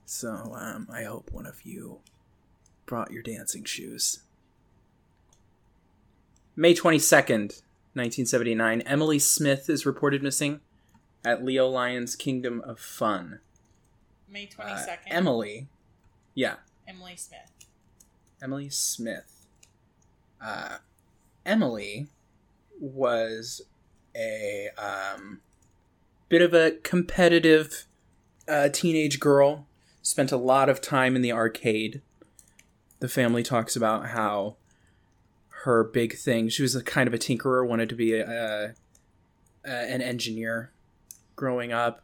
[0.07, 1.99] So, um, I hope one of you
[2.87, 4.21] brought your dancing shoes.
[6.59, 7.61] May 22nd,
[7.93, 10.61] 1979, Emily Smith is reported missing
[11.23, 13.41] at Leo Lions Kingdom of Fun.
[14.27, 14.97] May Uh, 22nd.
[15.09, 15.69] Emily,
[16.35, 16.55] yeah,
[16.89, 17.51] Emily Smith.
[18.43, 19.47] Emily Smith.
[20.41, 20.79] Uh,
[21.45, 22.09] Emily
[22.81, 23.61] was
[24.17, 25.43] a um,
[26.31, 27.85] bit of a competitive
[28.49, 29.67] uh, teenage girl.
[30.01, 32.01] Spent a lot of time in the arcade.
[33.01, 34.57] The family talks about how
[35.67, 36.49] her big thing.
[36.49, 37.67] She was a kind of a tinkerer.
[37.67, 38.75] Wanted to be a, a,
[39.65, 40.71] a an engineer
[41.35, 42.03] growing up.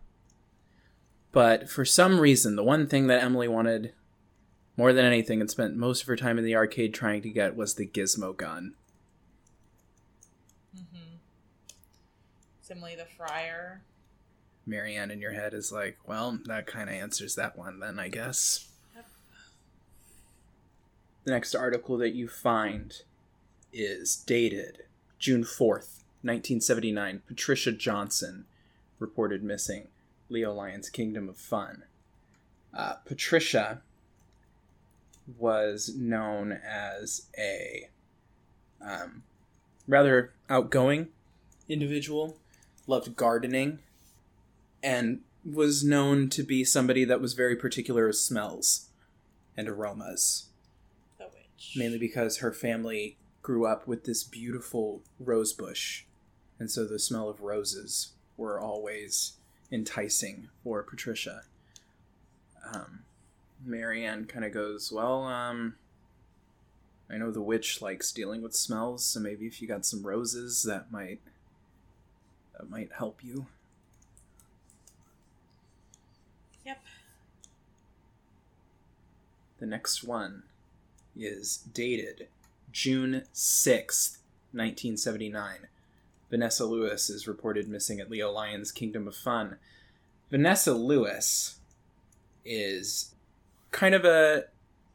[1.31, 3.95] But for some reason, the one thing that Emily wanted
[4.77, 7.57] more than anything and spent most of her time in the arcade trying to get
[7.57, 8.75] was the gizmo gun.
[10.77, 11.17] Mm-hmm.
[12.61, 13.83] Simile the Friar.
[14.67, 18.09] Marianne in your head is like, well, that kind of answers that one then, I
[18.09, 18.69] guess.
[21.25, 22.93] The next article that you find
[23.73, 24.85] is dated
[25.19, 27.23] June 4th, 1979.
[27.27, 28.45] Patricia Johnson
[28.99, 29.89] reported missing.
[30.29, 31.85] Leo Lions Kingdom of Fun.
[32.75, 33.83] Uh, Patricia
[35.39, 37.89] was known as a
[38.81, 39.23] um,
[39.87, 41.09] rather outgoing
[41.69, 42.39] individual,
[42.87, 43.79] loved gardening,
[44.83, 48.89] and was known to be somebody that was very particular with smells
[49.57, 50.47] and aromas,
[51.77, 56.05] mainly because her family grew up with this beautiful rose bush,
[56.59, 59.35] and so the smell of roses were always
[59.71, 61.43] enticing for Patricia.
[62.73, 63.01] Um,
[63.65, 65.75] Marianne kind of goes, Well, um,
[67.11, 70.63] I know the witch likes dealing with smells, so maybe if you got some roses,
[70.63, 71.21] that might
[72.59, 73.47] that might help you.
[76.65, 76.83] Yep.
[79.59, 80.45] The next one
[81.17, 82.29] is dated
[82.73, 84.19] June 6th,
[84.53, 85.69] 1979.
[86.31, 89.57] Vanessa Lewis is reported missing at Leo Lions Kingdom of Fun.
[90.31, 91.59] Vanessa Lewis
[92.45, 93.15] is
[93.71, 94.45] kind of a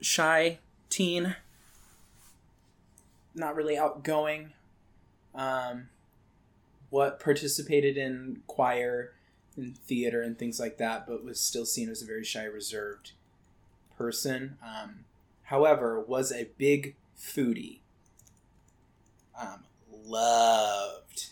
[0.01, 0.57] shy
[0.89, 1.35] teen,
[3.35, 4.53] not really outgoing.
[5.35, 5.89] Um,
[6.89, 9.11] what participated in choir
[9.55, 13.11] and theater and things like that, but was still seen as a very shy, reserved
[13.97, 14.57] person.
[14.63, 15.05] Um,
[15.43, 17.79] however, was a big foodie.
[19.39, 19.63] Um,
[20.05, 21.27] loved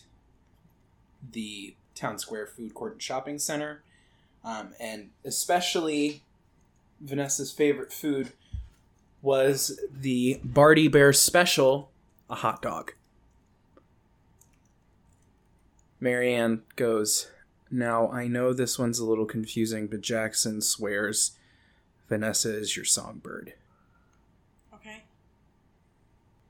[1.32, 3.82] the town square food court and shopping center,
[4.44, 6.22] um, and especially
[7.00, 8.32] Vanessa's favorite food
[9.22, 11.90] was the Barty Bear Special,
[12.30, 12.92] a hot dog.
[15.98, 17.28] Marianne goes,
[17.70, 21.32] Now I know this one's a little confusing, but Jackson swears
[22.08, 23.54] Vanessa is your songbird.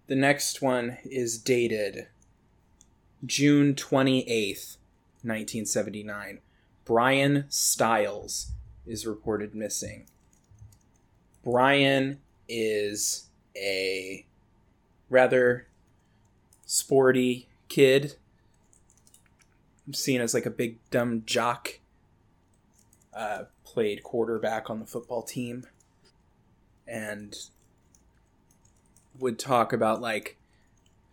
[0.08, 2.06] The next one is dated
[3.24, 4.76] June 28th,
[5.22, 6.38] 1979.
[6.84, 8.52] Brian Stiles
[8.86, 10.06] is reported missing.
[11.42, 14.24] Brian is a
[15.10, 15.66] rather
[16.66, 18.14] sporty kid,
[19.90, 21.80] seen as like a big dumb jock.
[23.12, 25.66] Uh, played quarterback on the football team,
[26.86, 27.34] and
[29.18, 30.36] would talk about like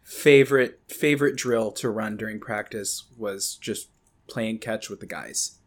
[0.03, 3.89] favorite favorite drill to run during practice was just
[4.27, 5.59] playing catch with the guys.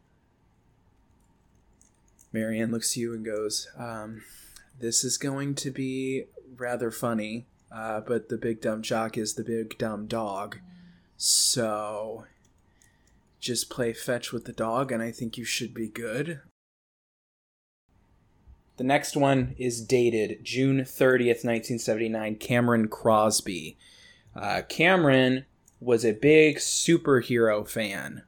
[2.33, 4.22] Marianne looks to you and goes, um,
[4.79, 6.25] "This is going to be
[6.57, 10.59] rather funny, uh, but the big dumb jock is the big dumb dog,
[11.16, 12.27] so
[13.40, 16.40] just play fetch with the dog, and I think you should be good."
[18.77, 22.37] The next one is dated June 30th, 1979.
[22.37, 23.79] Cameron Crosby.
[24.35, 25.47] Uh, Cameron
[25.81, 28.23] was a big superhero fan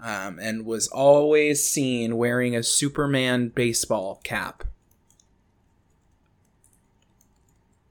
[0.00, 4.62] um, and was always seen wearing a Superman baseball cap.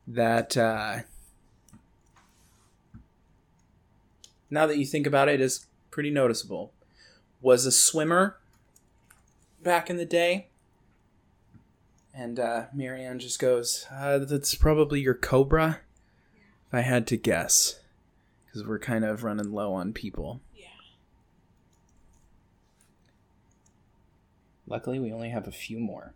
[0.08, 1.00] That, uh,
[4.50, 6.72] now that you think about it, is pretty noticeable.
[7.42, 8.38] Was a swimmer
[9.62, 10.48] back in the day.
[12.18, 15.82] And uh, Marianne just goes, uh, That's probably your Cobra,
[16.68, 17.80] if I had to guess.
[18.46, 20.42] Because we're kind of running low on people.
[20.56, 20.66] Yeah.
[24.66, 26.16] Luckily, we only have a few more.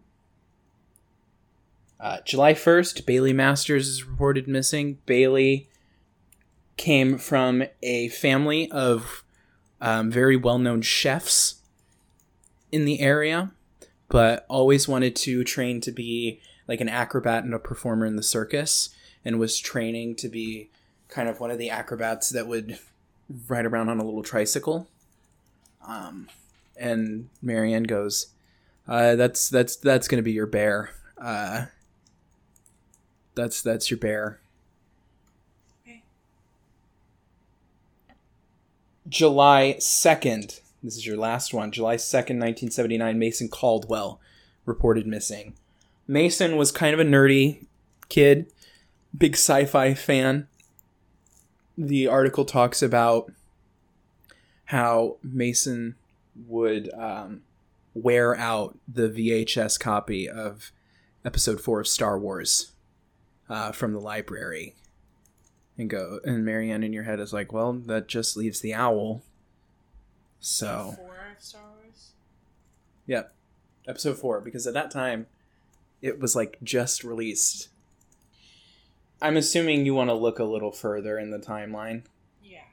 [1.99, 4.97] Uh, July 1st, Bailey Masters is reported missing.
[5.05, 5.69] Bailey
[6.77, 9.23] came from a family of
[9.79, 11.61] um, very well known chefs
[12.71, 13.51] in the area,
[14.11, 18.23] but always wanted to train to be like an acrobat and a performer in the
[18.23, 18.89] circus,
[19.25, 20.69] and was training to be
[21.07, 22.77] kind of one of the acrobats that would
[23.47, 24.87] ride around on a little tricycle.
[25.87, 26.27] Um,
[26.77, 28.27] and Marianne goes,
[28.87, 30.91] uh, "That's that's that's gonna be your bear.
[31.17, 31.65] Uh,
[33.35, 34.39] that's that's your bear."
[35.83, 36.03] Okay.
[39.07, 40.60] July 2nd.
[40.83, 41.71] This is your last one.
[41.71, 43.19] July 2nd, 1979.
[43.19, 44.19] Mason Caldwell
[44.65, 45.53] reported missing.
[46.07, 47.65] Mason was kind of a nerdy
[48.09, 48.51] kid,
[49.15, 50.47] big sci fi fan.
[51.77, 53.31] The article talks about
[54.65, 55.95] how Mason
[56.47, 57.41] would um,
[57.93, 60.71] wear out the VHS copy of
[61.23, 62.71] episode 4 of Star Wars
[63.49, 64.75] uh, from the library
[65.77, 69.23] and go and Marianne in your head is like, well, that just leaves the owl.
[70.41, 72.11] So, Four of Star Wars.
[73.05, 73.33] yep,
[73.87, 75.27] episode four because at that time,
[76.01, 77.69] it was like just released.
[79.21, 82.05] I'm assuming you want to look a little further in the timeline.
[82.43, 82.63] Yeah.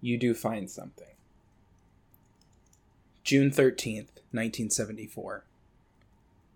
[0.00, 1.04] You do find something.
[3.22, 5.44] June 13th, 1974.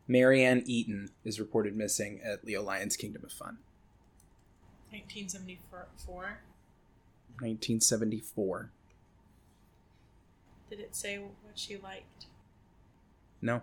[0.08, 3.58] Marianne Eaton is reported missing at Leo Lion's Kingdom of Fun.
[4.90, 6.38] 1974.
[7.40, 8.70] 1974.
[10.70, 12.26] Did it say what she liked?
[13.40, 13.62] No.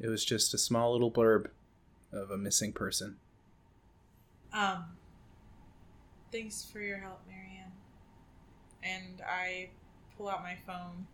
[0.00, 1.46] It was just a small little blurb
[2.12, 3.16] of a missing person.
[4.52, 4.84] Um.
[6.32, 7.72] Thanks for your help, Marianne.
[8.82, 9.70] And I
[10.16, 11.06] pull out my phone,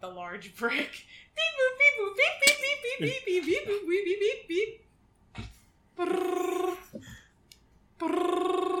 [0.00, 1.06] the large brick.
[1.36, 4.48] Beep boop beep boop beep beep beep beep beep beep beep boop beep beep beep
[4.48, 5.46] beep.
[5.98, 6.76] Brrrr.
[7.98, 8.79] Brrrr.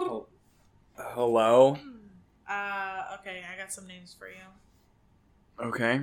[1.08, 1.78] Hello?
[2.48, 4.34] Uh, okay, I got some names for you.
[5.60, 5.94] Okay.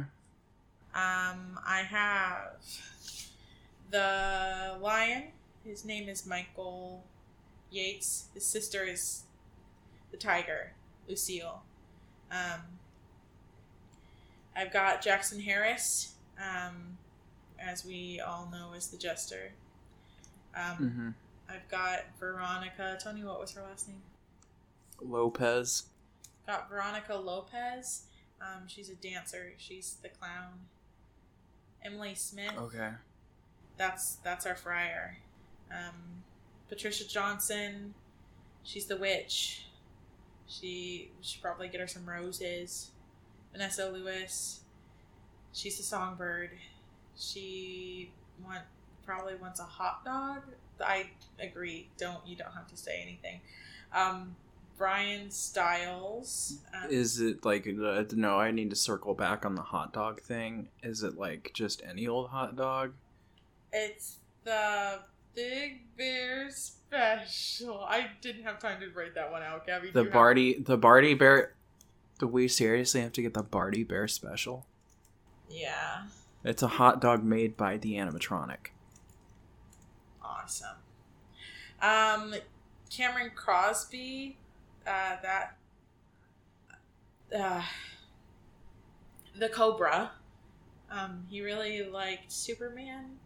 [0.93, 2.55] Um, I have
[3.91, 5.23] the lion.
[5.63, 7.03] His name is Michael
[7.71, 8.25] Yates.
[8.33, 9.23] His sister is
[10.11, 10.71] the tiger,
[11.07, 11.61] Lucille.
[12.31, 12.61] Um,
[14.55, 16.97] I've got Jackson Harris, um,
[17.59, 19.51] as we all know is the jester.
[20.55, 21.09] Um, Mm-hmm.
[21.49, 22.97] I've got Veronica.
[23.01, 24.01] Tony, what was her last name?
[25.01, 25.83] Lopez.
[26.45, 28.03] Got Veronica Lopez.
[28.41, 29.53] Um, she's a dancer.
[29.57, 30.67] She's the clown.
[31.83, 32.53] Emily Smith.
[32.57, 32.89] Okay.
[33.77, 35.17] That's that's our friar.
[35.71, 36.23] Um,
[36.69, 37.93] Patricia Johnson.
[38.63, 39.65] She's the witch.
[40.47, 42.91] She should probably get her some roses.
[43.51, 44.61] Vanessa Lewis.
[45.53, 46.51] She's the songbird.
[47.17, 48.11] She
[48.45, 48.61] want
[49.05, 50.43] probably wants a hot dog.
[50.79, 51.89] I agree.
[51.97, 53.41] Don't you don't have to say anything.
[53.93, 54.35] Um,
[54.77, 56.59] Brian Styles.
[56.73, 60.21] Um, Is it like, uh, no, I need to circle back on the hot dog
[60.21, 60.69] thing.
[60.83, 62.93] Is it like just any old hot dog?
[63.73, 64.99] It's the
[65.35, 67.83] Big Bear Special.
[67.83, 69.91] I didn't have time to write that one out, Gabbi.
[69.93, 71.53] The you have- Barty, the Barty Bear.
[72.19, 74.65] Do we seriously have to get the Barty Bear special?
[75.49, 76.03] Yeah.
[76.43, 78.67] It's a hot dog made by the animatronic.
[80.23, 80.77] Awesome.
[81.81, 82.33] Um,
[82.89, 84.37] Cameron Crosby,
[84.87, 85.57] uh, that,
[87.37, 87.61] uh,
[89.37, 90.11] the Cobra.
[90.89, 93.17] Um, he really liked Superman.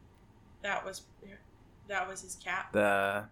[0.63, 1.03] That was
[1.87, 2.73] that was his cap.
[2.73, 3.25] The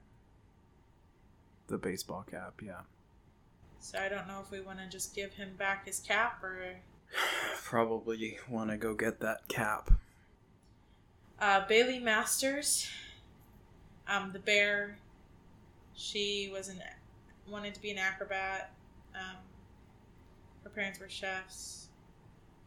[1.67, 2.81] the baseball cap, yeah.
[3.79, 6.75] So I don't know if we want to just give him back his cap or
[7.63, 9.91] Probably want to go get that cap.
[11.39, 12.89] Uh, Bailey Masters,
[14.07, 14.97] um, the bear.
[15.93, 16.81] She was an
[17.49, 18.71] wanted to be an acrobat.
[19.15, 19.37] Um,
[20.63, 21.87] her parents were chefs.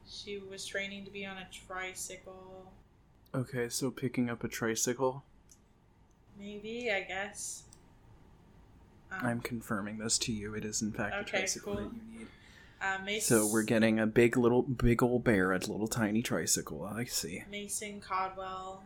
[0.08, 2.72] She was training to be on a tricycle.
[3.34, 5.24] Okay, so picking up a tricycle.
[6.38, 7.62] Maybe, I guess.
[9.10, 10.54] Um, I'm confirming this to you.
[10.54, 11.84] It is in fact a tricycle cool.
[11.84, 13.16] that you need.
[13.16, 16.84] uh, So we're getting a big little, big old bear, a little tiny tricycle.
[16.84, 17.44] I see.
[17.50, 18.82] Mason Caldwell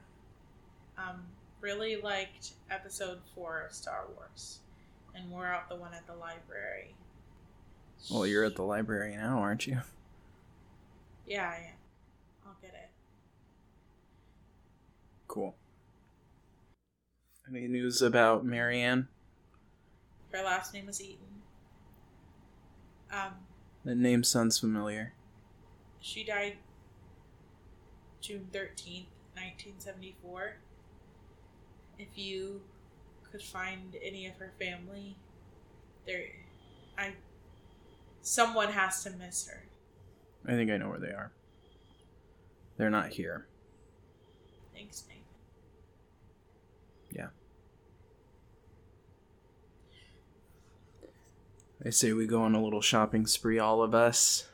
[0.99, 1.23] um,
[1.61, 4.59] really liked episode four of Star Wars,
[5.17, 6.95] and we're out the one at the library.
[8.11, 9.79] Well, you're at the library now, aren't you?
[11.27, 11.75] Yeah, I am.
[12.47, 12.91] I'll get it.
[15.27, 15.55] Cool.
[17.49, 19.09] Any news about Marianne?
[20.33, 21.19] Her last name was Eaton.
[23.13, 23.33] Um,
[23.85, 25.13] That name sounds familiar.
[26.01, 26.59] she died
[28.21, 29.07] June thirteenth,
[29.37, 30.57] nineteen seventy four.
[31.99, 32.61] If you
[33.37, 35.15] could find any of her family,
[36.07, 36.23] there,
[36.97, 37.13] I,
[38.23, 39.65] someone has to miss her.
[40.47, 41.33] I think I know where they are.
[42.79, 43.47] They're not here.
[44.75, 45.23] Thanks, Nathan.
[47.13, 47.29] Yeah.
[51.85, 54.49] I say we go on a little shopping spree, all of us,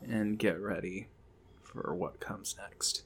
[0.00, 1.08] and get ready
[1.64, 3.02] for what comes next.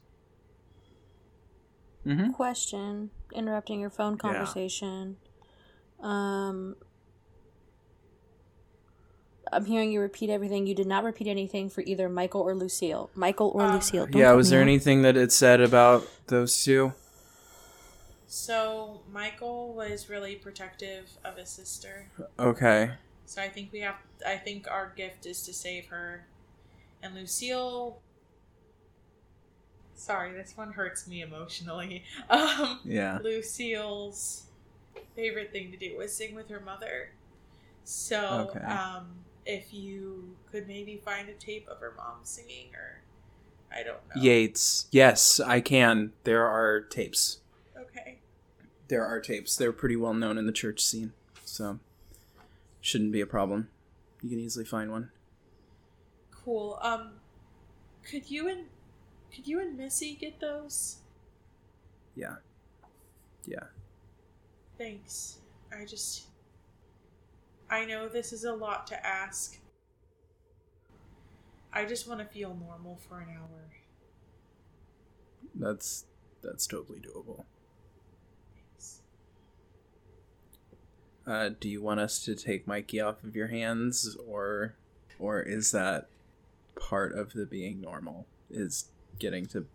[2.07, 2.31] Mm-hmm.
[2.33, 5.17] Question: Interrupting your phone conversation.
[6.01, 6.77] Um,
[9.53, 10.67] I'm hearing you repeat everything.
[10.67, 13.11] You did not repeat anything for either Michael or Lucille.
[13.15, 14.07] Michael or Um, Lucille.
[14.07, 14.69] Don't Yeah, was there on.
[14.69, 16.93] anything that it said about those two?
[18.27, 22.09] So Michael was really protective of his sister.
[22.39, 22.91] Okay.
[23.25, 23.97] So I think we have.
[24.27, 26.27] I think our gift is to save her,
[27.03, 28.01] and Lucille.
[29.97, 32.05] Sorry, this one hurts me emotionally.
[32.31, 33.19] Um, Yeah.
[33.23, 34.45] Lucille's
[35.15, 37.11] favorite thing to do was sing with her mother.
[37.85, 38.65] So, Okay.
[38.65, 39.07] um,
[39.47, 43.01] if you could maybe find a tape of her mom singing, or
[43.73, 44.21] I don't know.
[44.23, 44.87] Yates.
[44.91, 46.13] Yes, I can.
[46.25, 47.39] There are tapes.
[47.77, 48.19] Okay.
[48.89, 49.57] There are tapes.
[49.57, 51.13] They're pretty well known in the church scene.
[51.45, 51.79] So,
[52.81, 53.69] shouldn't be a problem.
[54.23, 55.11] You can easily find one.
[56.33, 56.79] Cool.
[56.83, 57.13] Um,
[58.05, 58.67] could you and
[59.37, 60.97] could you and Missy get those?
[62.15, 62.37] Yeah.
[63.45, 63.65] Yeah.
[64.79, 65.41] Thanks.
[65.71, 66.29] I just.
[67.69, 69.59] I know this is a lot to ask.
[71.71, 73.69] I just want to feel normal for an hour.
[75.55, 76.07] That's
[76.43, 77.45] that's totally doable.
[78.55, 79.01] Thanks.
[81.27, 84.77] Uh, do you want us to take Mikey off of your hands, or,
[85.19, 86.09] or is that
[86.81, 88.27] part of the being normal?
[88.49, 88.87] Is
[89.19, 89.67] getting to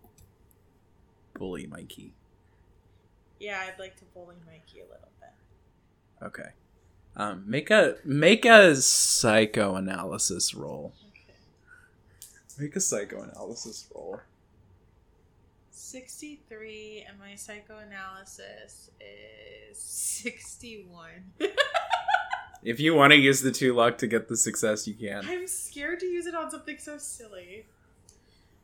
[1.33, 2.13] bully Mikey?
[3.39, 6.25] Yeah, I'd like to bully Mikey a little bit.
[6.25, 6.49] Okay.
[7.15, 10.93] Um, make a make a psychoanalysis roll.
[11.09, 11.33] Okay.
[12.59, 14.21] Make a psychoanalysis roll.
[15.71, 21.09] 63, and my psychoanalysis is 61.
[22.63, 25.25] If you want to use the two luck to get the success, you can.
[25.27, 27.65] I'm scared to use it on something so silly.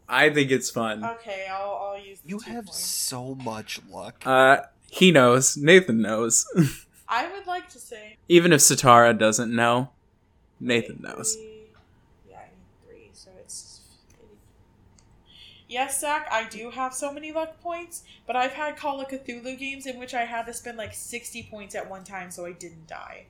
[0.09, 1.03] I think it's fun.
[1.03, 2.79] Okay, I'll, I'll use the You two have points.
[2.79, 4.23] so much luck.
[4.25, 5.57] Uh, he knows.
[5.57, 6.45] Nathan knows.
[7.09, 9.89] I would like to say Even if Sitara doesn't know,
[10.59, 11.35] Nathan knows.
[12.29, 13.81] Yeah, I need three, so it's.
[15.69, 19.57] Yes, Zach, I do have so many luck points, but I've had Call of Cthulhu
[19.59, 22.53] games in which I had to spend like 60 points at one time so I
[22.53, 23.25] didn't die.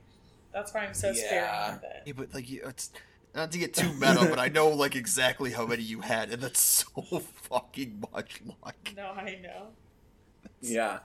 [0.52, 1.14] That's why I'm so Yeah.
[1.26, 2.02] sparing of it.
[2.06, 2.90] Yeah, but like, you- it's
[3.38, 6.42] not to get too meta, but I know like exactly how many you had, and
[6.42, 6.60] that's
[6.96, 8.76] so fucking much luck.
[8.96, 9.68] No, I know.
[10.60, 10.98] Yeah.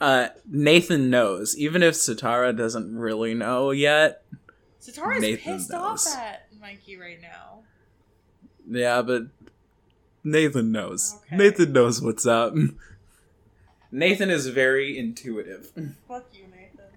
[0.00, 1.56] Uh, Nathan knows.
[1.58, 4.22] Even if Sitara doesn't really know yet.
[4.80, 6.06] Sitara's Nathan pissed knows.
[6.06, 7.60] off at Mikey right now.
[8.68, 9.24] Yeah, but
[10.24, 11.18] Nathan knows.
[11.26, 11.36] Okay.
[11.36, 12.54] Nathan knows what's up.
[13.92, 15.72] Nathan is very intuitive.
[16.08, 16.90] Fuck you, Nathan.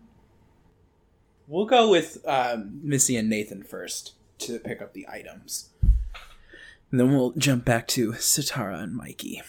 [1.47, 4.13] We'll go with um, Missy and Nathan first
[4.45, 5.69] to pick up the items.
[6.91, 9.41] And then we'll jump back to Sitara and Mikey.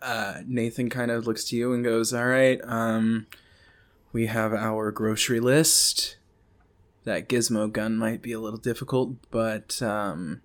[0.00, 3.26] Uh, Nathan kind of looks to you and goes, All right, um,
[4.12, 6.16] we have our grocery list.
[7.04, 10.40] That gizmo gun might be a little difficult, but um,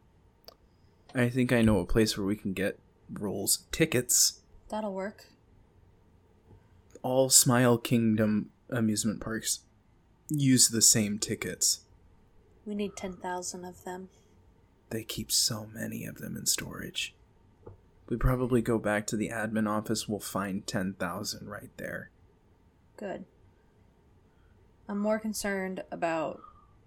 [1.14, 2.80] I think I know a place where we can get
[3.12, 4.42] rolls tickets.
[4.70, 5.26] That'll work.
[7.04, 9.62] All Smile Kingdom amusement parks
[10.30, 11.82] use the same tickets.
[12.68, 14.10] We need 10,000 of them.
[14.90, 17.16] They keep so many of them in storage.
[18.10, 22.12] We probably go back to the admin office, we'll find 10,000 right there.
[22.98, 23.24] Good.
[24.90, 26.42] I'm more concerned about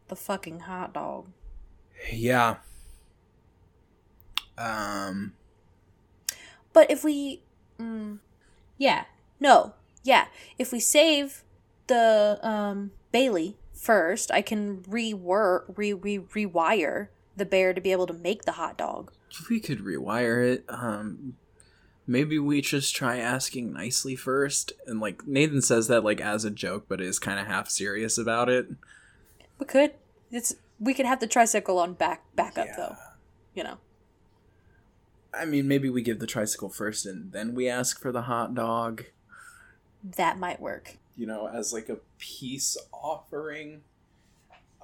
[0.08, 1.30] the fucking hot dog.
[2.12, 2.56] Yeah.
[4.58, 5.32] Um,
[6.74, 7.42] But if we,
[7.78, 8.18] mm,
[8.76, 9.04] yeah,
[9.38, 9.74] no,
[10.04, 10.26] yeah,
[10.58, 11.42] if we save
[11.86, 18.06] the um, Bailey first, I can rework, re re rewire the bear to be able
[18.06, 19.12] to make the hot dog.
[19.48, 20.64] we could rewire it.
[20.68, 21.36] Um,
[22.06, 24.72] maybe we just try asking nicely first.
[24.86, 28.18] And like Nathan says that like as a joke, but is kind of half serious
[28.18, 28.68] about it.
[29.58, 29.92] We could.
[30.30, 32.76] It's we could have the tricycle on back backup Yeah.
[32.76, 32.96] though.
[33.54, 33.76] You know.
[35.32, 38.54] I mean, maybe we give the tricycle first and then we ask for the hot
[38.54, 39.04] dog.
[40.02, 40.96] That might work.
[41.16, 43.82] You know, as like a peace offering.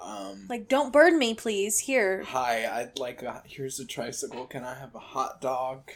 [0.03, 1.79] Um, Like, don't burn me, please.
[1.81, 3.43] Here, hi, I'd like a.
[3.47, 4.45] Here's a tricycle.
[4.47, 5.91] Can I have a hot dog?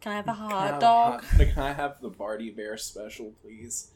[0.00, 1.24] can I have a Can I hot have a dog?
[1.24, 3.88] hot- can I have the Barty Bear special, please?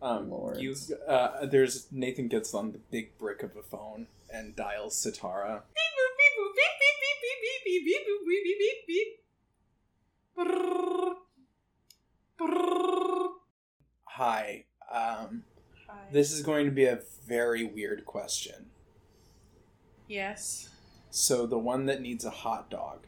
[0.00, 0.58] Um, Lord.
[0.60, 0.74] you,
[1.06, 5.62] uh, there's Nathan gets on the big brick of a phone and dials Sitara.
[14.24, 15.42] Hi, um,
[15.88, 15.98] Hi.
[16.12, 18.66] this is going to be a very weird question.
[20.06, 20.68] Yes.
[21.10, 23.00] So the one that needs a hot dog,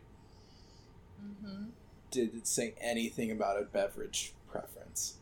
[1.25, 1.67] Mm-hmm.
[2.11, 5.15] did it say anything about a beverage preference?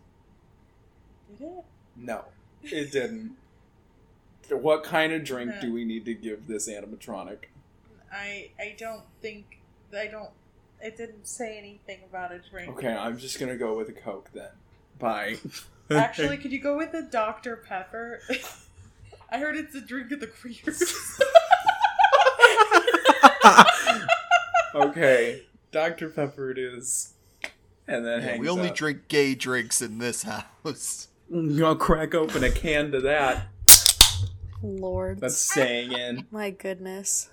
[1.39, 1.65] Did it?
[1.95, 2.25] No,
[2.63, 3.37] it didn't.
[4.49, 7.51] what kind of drink do we need to give this animatronic?
[8.11, 9.59] I I don't think
[9.95, 10.31] I don't.
[10.81, 12.71] It didn't say anything about a drink.
[12.79, 14.53] Okay, I'm just gonna go with a Coke then.
[14.99, 15.37] Bye.
[15.91, 18.21] Actually, could you go with a Dr Pepper?
[19.31, 21.21] I heard it's a drink of the queers.
[24.75, 26.09] okay, Dr.
[26.11, 27.15] Pepper it is.
[27.89, 28.75] And then Yeah, hangs we only up.
[28.75, 31.09] drink gay drinks in this house.
[31.35, 33.47] I'll crack open a can to that.
[34.63, 35.21] Lord.
[35.21, 36.27] That's staying in.
[36.31, 37.31] My goodness.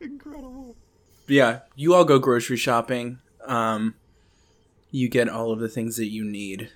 [0.00, 0.76] Incredible.
[1.26, 3.18] yeah, you all go grocery shopping.
[3.46, 3.94] Um,
[4.90, 6.70] you get all of the things that you need.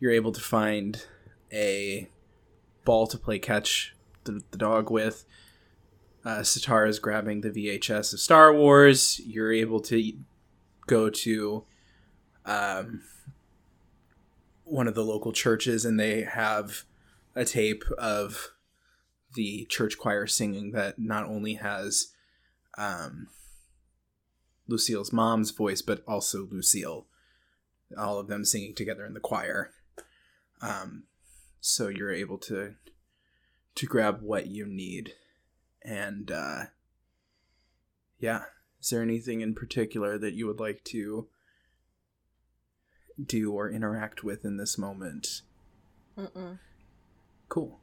[0.00, 1.04] You're able to find
[1.52, 2.10] a
[2.84, 3.94] ball to play catch
[4.24, 5.24] the, the dog with.
[6.24, 9.20] Uh, Sitara's grabbing the VHS of Star Wars.
[9.24, 10.12] You're able to
[10.86, 11.64] go to
[12.44, 13.02] um,
[14.64, 16.84] one of the local churches, and they have
[17.34, 18.52] a tape of
[19.34, 22.08] the church choir singing that not only has
[22.76, 23.28] um,
[24.66, 27.06] Lucille's mom's voice, but also Lucille.
[27.96, 29.72] All of them singing together in the choir.
[30.60, 31.04] Um,
[31.60, 32.74] so you're able to
[33.74, 35.14] to grab what you need,
[35.82, 36.64] and uh,
[38.18, 38.44] yeah.
[38.80, 41.26] Is there anything in particular that you would like to
[43.24, 45.42] do or interact with in this moment?
[46.16, 46.58] Mm-mm.
[47.48, 47.80] Cool.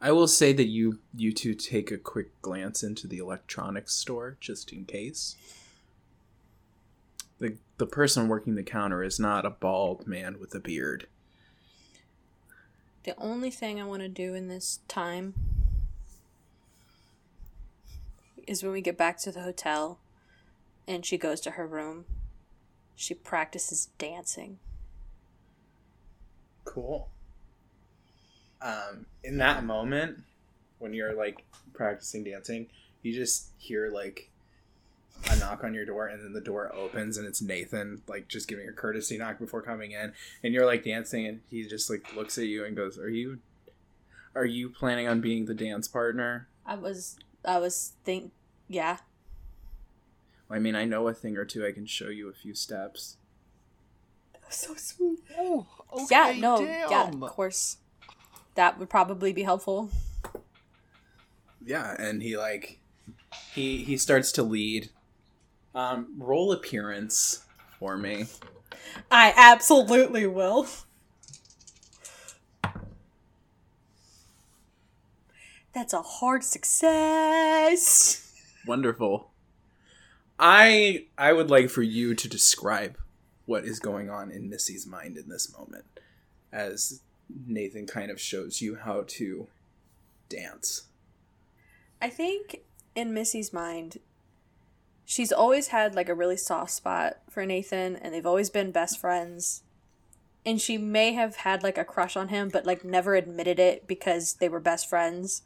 [0.00, 4.36] I will say that you you two take a quick glance into the electronics store
[4.40, 5.36] just in case.
[7.38, 11.06] The the person working the counter is not a bald man with a beard.
[13.04, 15.34] The only thing I want to do in this time
[18.46, 19.98] is when we get back to the hotel
[20.88, 22.06] and she goes to her room,
[22.96, 24.58] she practices dancing.
[26.64, 27.08] Cool.
[28.62, 30.22] Um, in that moment,
[30.78, 31.44] when you're like
[31.74, 32.68] practicing dancing,
[33.02, 34.30] you just hear like
[35.30, 38.48] a knock on your door, and then the door opens, and it's Nathan, like just
[38.48, 40.12] giving a courtesy knock before coming in,
[40.42, 43.38] and you're like dancing, and he just like looks at you and goes, "Are you,
[44.34, 48.32] are you planning on being the dance partner?" I was I was think
[48.68, 48.98] yeah.
[50.50, 51.66] I mean, I know a thing or two.
[51.66, 53.16] I can show you a few steps.
[54.42, 55.18] That's So sweet.
[55.38, 56.06] Oh, okay.
[56.10, 56.90] yeah, no, damn.
[56.90, 57.78] yeah, of course.
[58.54, 59.90] That would probably be helpful.
[61.64, 62.78] Yeah, and he like
[63.54, 64.90] he he starts to lead.
[65.74, 67.44] Um, roll appearance
[67.78, 68.26] for me.
[69.10, 70.68] I absolutely will.
[75.72, 78.32] That's a hard success.
[78.66, 79.30] Wonderful.
[80.38, 82.96] I I would like for you to describe
[83.46, 85.84] what is going on in Missy's mind in this moment
[86.52, 87.00] as
[87.46, 89.48] Nathan kind of shows you how to
[90.28, 90.84] dance.
[92.00, 92.62] I think
[92.94, 93.98] in Missy's mind,
[95.04, 98.98] she's always had like a really soft spot for Nathan, and they've always been best
[98.98, 99.62] friends.
[100.46, 103.86] And she may have had like a crush on him, but like never admitted it
[103.86, 105.42] because they were best friends.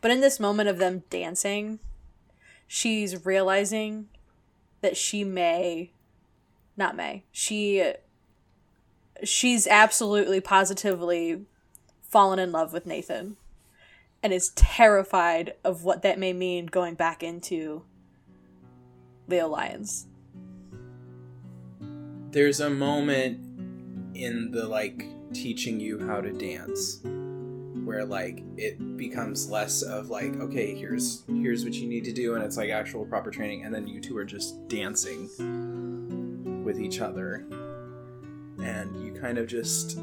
[0.00, 1.78] But in this moment of them dancing,
[2.66, 4.08] she's realizing
[4.80, 5.92] that she may,
[6.76, 7.92] not may, she,
[9.22, 11.42] she's absolutely positively
[12.02, 13.36] fallen in love with Nathan
[14.22, 17.82] and is terrified of what that may mean going back into
[19.28, 20.06] Leo Lion's.
[22.30, 23.40] There's a moment
[24.14, 27.00] in the like teaching you how to dance
[27.84, 32.34] where like it becomes less of like okay here's here's what you need to do
[32.34, 35.28] and it's like actual proper training and then you two are just dancing
[36.64, 37.44] with each other.
[38.58, 39.98] And you kind of just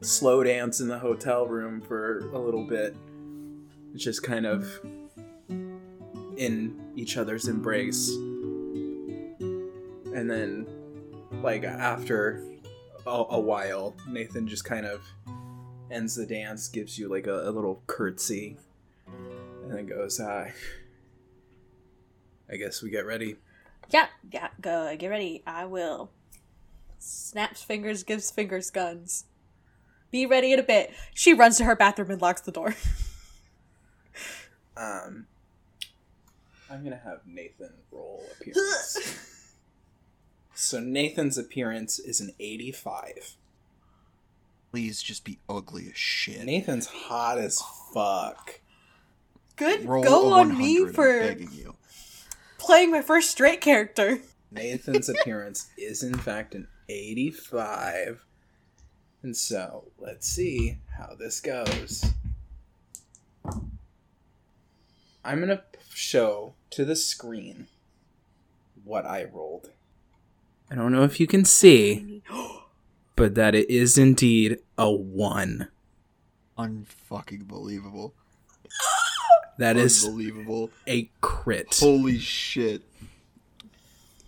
[0.00, 2.96] slow dance in the hotel room for a little bit.
[3.94, 4.80] It's just kind of
[6.38, 8.08] in each other's embrace
[10.14, 10.66] and then
[11.42, 12.42] like after
[13.06, 15.04] a, a while nathan just kind of
[15.90, 18.56] ends the dance gives you like a, a little curtsy
[19.06, 20.48] and then goes uh,
[22.50, 23.36] i guess we get ready
[23.90, 25.42] Yeah, yeah, go get ready.
[25.46, 26.10] I will.
[26.98, 29.24] Snaps fingers, gives fingers guns.
[30.10, 30.92] Be ready in a bit.
[31.14, 32.74] She runs to her bathroom and locks the door.
[34.76, 35.26] um
[36.70, 39.56] i'm gonna have nathan roll appearance
[40.54, 43.34] so nathan's appearance is an 85
[44.70, 46.44] Please just be ugly as shit.
[46.44, 47.62] nathan's hot as
[47.92, 48.60] fuck
[49.56, 51.74] Good Roll go on me 100, I'm for begging you.
[52.58, 54.20] playing my first straight character.
[54.52, 58.24] Nathan's appearance is in fact an 85.
[59.24, 62.04] And so, let's see how this goes.
[65.24, 65.62] I'm going to
[65.92, 67.68] show to the screen
[68.84, 69.70] what I rolled.
[70.70, 72.22] I don't know if you can see,
[73.16, 75.68] but that it is indeed a 1.
[76.58, 78.14] Unfucking believable.
[79.58, 80.70] That is unbelievable.
[80.86, 81.78] a crit.
[81.80, 82.82] Holy shit.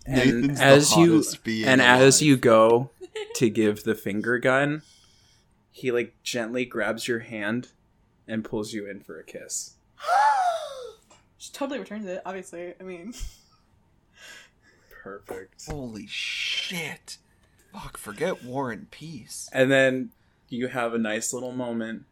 [0.05, 2.89] and Nathan's the as you hottest being and as you go
[3.35, 4.81] to give the finger gun
[5.71, 7.69] he like gently grabs your hand
[8.27, 9.75] and pulls you in for a kiss
[11.51, 12.73] She totally returns it, obviously.
[12.79, 13.13] I mean,
[15.03, 17.17] perfect Holy shit.
[17.73, 19.49] Fuck, forget War and Peace.
[19.51, 20.11] and then
[20.47, 22.05] you have a nice little moment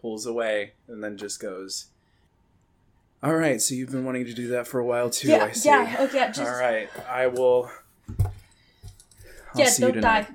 [0.00, 1.86] pulls away and then just goes
[3.22, 5.68] all right so you've been wanting to do that for a while too i see
[5.70, 7.70] oh, yeah, okay, just all right i will
[8.18, 8.30] I'll
[9.54, 10.26] yeah, see don't die.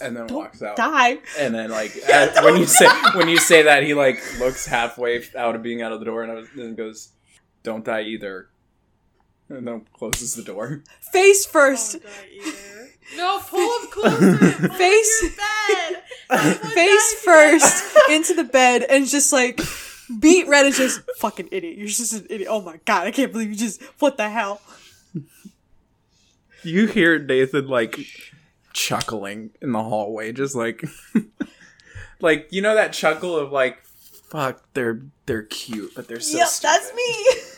[0.00, 0.20] Tonight.
[0.20, 1.18] and then walks out Die.
[1.38, 5.22] And then like at- when you say when you say that, he like looks halfway
[5.36, 7.10] out of being out of the door and then goes,
[7.62, 8.48] "Don't die either,"
[9.48, 10.82] and then closes the door.
[11.12, 11.92] Face first.
[11.92, 12.88] Don't die either.
[13.16, 14.36] No, pull him closer.
[14.68, 15.94] Pull Face- in your
[16.38, 16.56] bed.
[16.72, 19.60] Face first into the bed and just like
[20.20, 21.76] beat red is just fucking idiot.
[21.76, 22.48] You're just an idiot.
[22.50, 24.60] Oh my god, I can't believe you just what the hell?
[26.62, 27.98] You hear Nathan like
[28.72, 30.84] chuckling in the hallway, just like
[32.20, 36.48] like you know that chuckle of like, "Fuck, they're they're cute, but they're so yep,
[36.48, 37.26] stupid." that's me.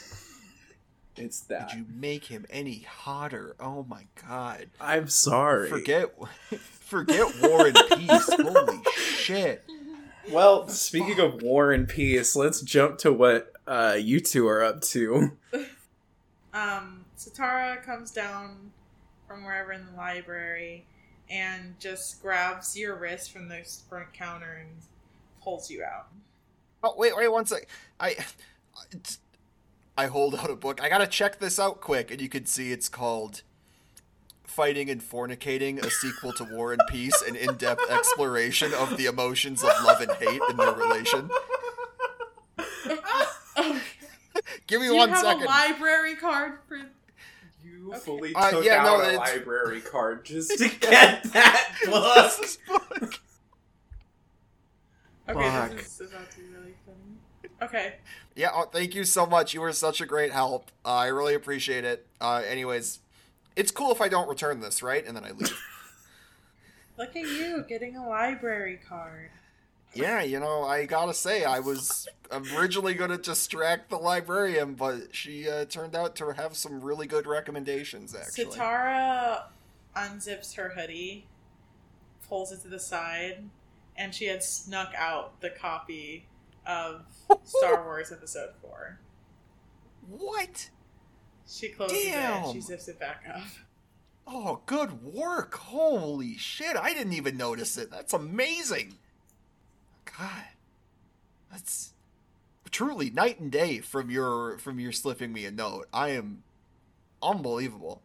[1.14, 1.68] It's that.
[1.68, 3.54] Did you make him any hotter?
[3.60, 4.70] Oh my god.
[4.80, 5.68] I'm sorry.
[5.68, 6.14] Forget
[6.58, 8.30] forget War and Peace.
[8.32, 9.64] Holy shit.
[10.30, 14.80] Well, speaking of war and peace, let's jump to what uh, you two are up
[14.82, 15.32] to.
[16.54, 18.70] um, Sitara comes down
[19.26, 20.86] from wherever in the library
[21.32, 24.68] and just grabs your wrist from the front counter and
[25.42, 26.08] pulls you out.
[26.84, 27.66] Oh wait, wait one sec.
[27.98, 28.10] I
[28.90, 29.18] it's-
[29.96, 30.82] I hold out a book.
[30.82, 33.42] I gotta check this out quick, and you can see it's called
[34.42, 39.62] Fighting and Fornicating, a sequel to War and Peace, an in-depth exploration of the emotions
[39.62, 41.30] of love and hate in their relation.
[44.66, 46.80] Give me Do you have a library card for?
[47.92, 48.04] You Okay.
[48.04, 52.36] fully Uh, took yeah, no, out a it's- library card just to get that book.
[52.40, 53.14] This book.
[55.28, 55.70] Okay, Fuck.
[55.72, 57.50] this is about to be really funny.
[57.62, 57.94] Okay,
[58.34, 59.54] Yeah, oh, thank you so much.
[59.54, 60.70] You were such a great help.
[60.84, 62.06] Uh, I really appreciate it.
[62.20, 62.98] Uh, anyways,
[63.54, 65.06] it's cool if I don't return this, right?
[65.06, 65.56] And then I leave.
[66.98, 69.30] look at you getting a library card.
[69.94, 72.08] Yeah, you know, I gotta say, I was
[72.56, 77.26] originally gonna distract the librarian, but she uh, turned out to have some really good
[77.26, 78.56] recommendations, actually.
[78.56, 79.44] Sitara
[79.94, 81.26] unzips her hoodie,
[82.28, 83.44] pulls it to the side,
[83.96, 86.26] and she had snuck out the copy
[86.66, 87.04] of
[87.44, 88.98] Star Wars Episode 4.
[90.08, 90.70] What?
[91.46, 93.42] She closes it and she zips it back up.
[94.26, 95.54] Oh, good work!
[95.54, 96.76] Holy shit!
[96.76, 97.90] I didn't even notice it.
[97.90, 98.94] That's amazing.
[100.04, 100.44] God,
[101.50, 101.92] that's
[102.70, 105.88] truly night and day from your from your slipping me a note.
[105.92, 106.42] I am
[107.22, 108.02] unbelievable.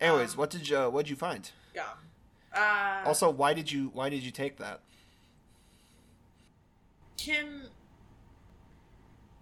[0.00, 1.50] Anyways, Um, what did you what did you find?
[1.74, 1.84] Yeah.
[2.54, 4.80] Uh, Also, why did you why did you take that?
[7.16, 7.64] can.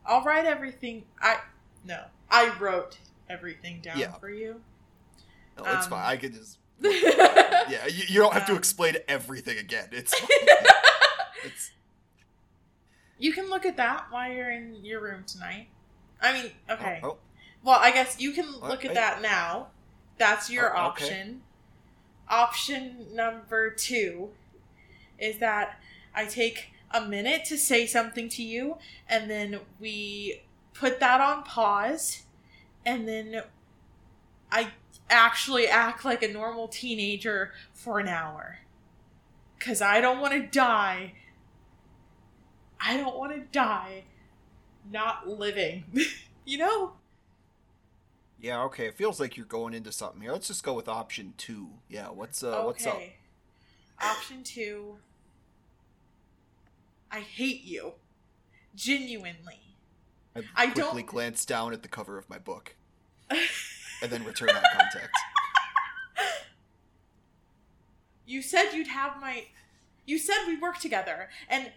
[0.04, 1.04] I'll write everything.
[1.20, 1.38] I
[1.84, 2.98] no, I wrote
[3.28, 4.12] everything down Yeah.
[4.12, 4.62] for you.
[5.56, 6.04] No, it's Um, fine.
[6.06, 6.58] I could just.
[6.80, 7.86] yeah.
[7.86, 9.88] You, you don't have to Um, explain everything again.
[9.92, 10.14] It's.
[11.44, 11.72] it's
[13.18, 15.68] You can look at that while you're in your room tonight.
[16.20, 17.00] I mean, okay.
[17.02, 17.16] Oh, oh,
[17.62, 19.68] Well, I guess you can look at that now.
[20.18, 21.04] That's your Oh, okay.
[21.04, 21.42] option.
[22.28, 24.30] Option number two
[25.18, 25.80] is that
[26.14, 28.78] I take a minute to say something to you,
[29.08, 30.42] and then we
[30.74, 32.22] put that on pause,
[32.86, 33.42] and then
[34.50, 34.72] I
[35.10, 38.58] actually act like a normal teenager for an hour.
[39.58, 41.14] Because I don't want to die.
[42.80, 44.04] I don't want to die
[44.90, 45.84] not living.
[46.44, 46.92] you know?
[48.40, 48.86] yeah, okay.
[48.86, 50.32] It feels like you're going into something here.
[50.32, 51.68] Let's just go with option two.
[51.88, 53.00] Yeah, what's uh, what's up?
[54.02, 54.96] Option two.
[57.10, 57.94] I hate you.
[58.74, 59.60] Genuinely.
[60.36, 62.76] I I quickly don't- glance down at the cover of my book
[63.30, 65.16] and then return eye contact.
[68.26, 69.46] you said you'd have my
[70.06, 71.72] you said we'd work together and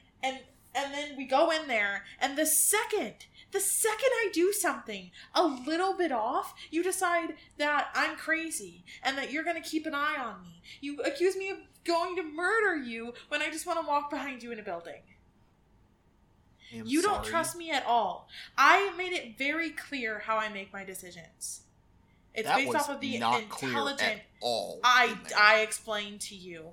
[0.91, 3.13] and then we go in there and the second
[3.51, 9.17] the second i do something a little bit off you decide that i'm crazy and
[9.17, 12.23] that you're going to keep an eye on me you accuse me of going to
[12.23, 15.01] murder you when i just want to walk behind you in a building
[16.73, 18.27] I'm you don't trust me at all
[18.57, 21.61] i made it very clear how i make my decisions
[22.33, 24.79] it's that based was off of the not clear intelligent at all.
[24.83, 25.17] I.
[25.37, 26.69] I explained to you.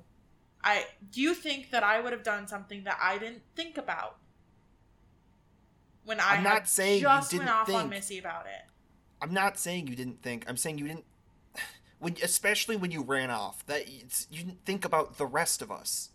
[0.62, 4.16] I do you think that I would have done something that I didn't think about
[6.04, 7.88] when I I'm not saying you just didn't went off on.
[7.88, 8.64] Missy about it.
[9.20, 10.44] I'm not saying you didn't think.
[10.48, 11.04] I'm saying you didn't.
[12.00, 16.10] When, especially when you ran off, that you didn't think about the rest of us.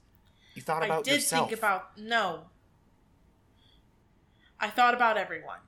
[0.55, 1.49] You thought about I did yourself.
[1.49, 2.45] think about no.
[4.61, 5.59] I thought about everyone,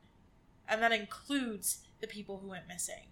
[0.69, 3.07] and that includes the people who went missing.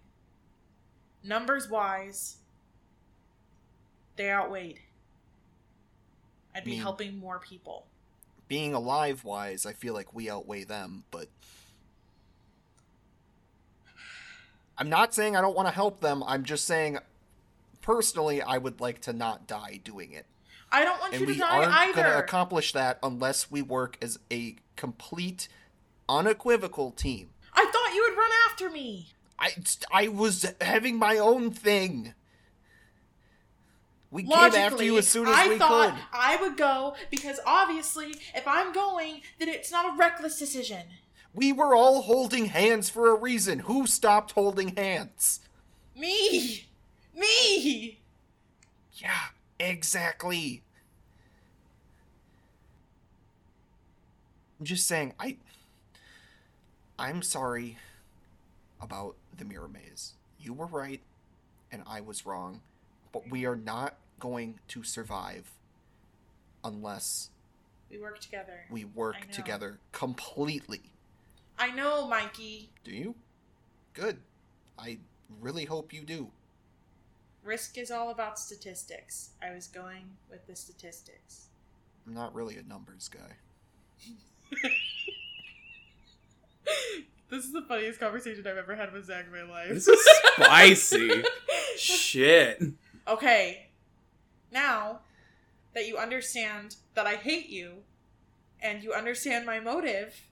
[1.22, 2.38] Numbers wise,
[4.16, 4.80] they outweighed.
[6.54, 7.86] I'd be mean- helping more people.
[8.46, 9.64] being alive wise.
[9.66, 11.28] I feel like we outweigh them, but
[14.76, 16.22] I'm not saying I don't want to help them.
[16.26, 16.98] I'm just saying,
[17.80, 20.26] personally, I would like to not die doing it.
[20.72, 21.92] I don't want and you to we die aren't either.
[22.02, 25.48] going to accomplish that unless we work as a complete,
[26.08, 27.30] unequivocal team.
[27.54, 29.08] I thought you would run after me.
[29.38, 29.52] I
[29.92, 32.14] I was having my own thing.
[34.14, 36.04] We came Logically, after you as soon as I we thought could.
[36.12, 40.82] I would go because obviously, if I'm going, then it's not a reckless decision.
[41.34, 43.58] We were all holding hands for a reason.
[43.58, 45.40] Who stopped holding hands?
[45.96, 46.64] Me,
[47.12, 47.98] me.
[48.92, 50.62] Yeah, exactly.
[54.60, 55.38] I'm just saying, I.
[57.00, 57.78] I'm sorry
[58.80, 60.12] about the mirror maze.
[60.38, 61.00] You were right,
[61.72, 62.60] and I was wrong.
[63.12, 65.52] But we are not going to survive
[66.64, 67.28] unless
[67.90, 68.64] We work together.
[68.70, 70.80] we work together completely.
[71.58, 72.70] I know, Mikey.
[72.84, 73.16] Do you?
[73.92, 74.16] Good.
[74.78, 74.96] I
[75.42, 76.28] really hope you do.
[77.44, 79.32] Risk is all about statistics.
[79.42, 81.48] I was going with the statistics.
[82.06, 83.36] I'm not really a numbers guy.
[87.30, 89.68] This is the funniest conversation I've ever had with Zach in my life.
[89.70, 91.24] This is spicy.
[91.76, 92.62] Shit.
[93.08, 93.66] Okay,
[94.54, 95.00] now
[95.74, 97.82] that you understand that I hate you,
[98.62, 100.22] and you understand my motive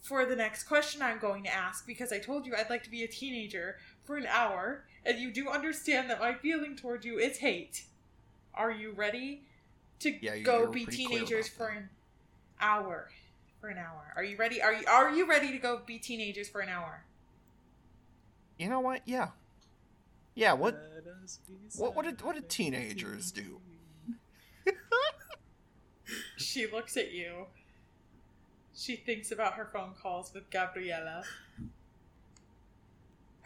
[0.00, 2.90] for the next question I'm going to ask, because I told you I'd like to
[2.90, 7.18] be a teenager for an hour, and you do understand that my feeling toward you
[7.18, 7.84] is hate.
[8.54, 9.42] Are you ready
[10.00, 11.90] to Yeah, you- go be teenagers for an
[12.60, 13.10] hour?
[13.60, 14.12] For an hour.
[14.14, 14.62] Are you ready?
[14.62, 17.02] Are you are you ready to go be teenagers for an hour?
[18.58, 19.02] You know what?
[19.06, 19.30] Yeah.
[20.34, 20.80] Yeah, what
[21.76, 23.60] what what did what did teenagers do?
[26.36, 27.46] She looks at you.
[28.76, 31.22] She thinks about her phone calls with Gabriella.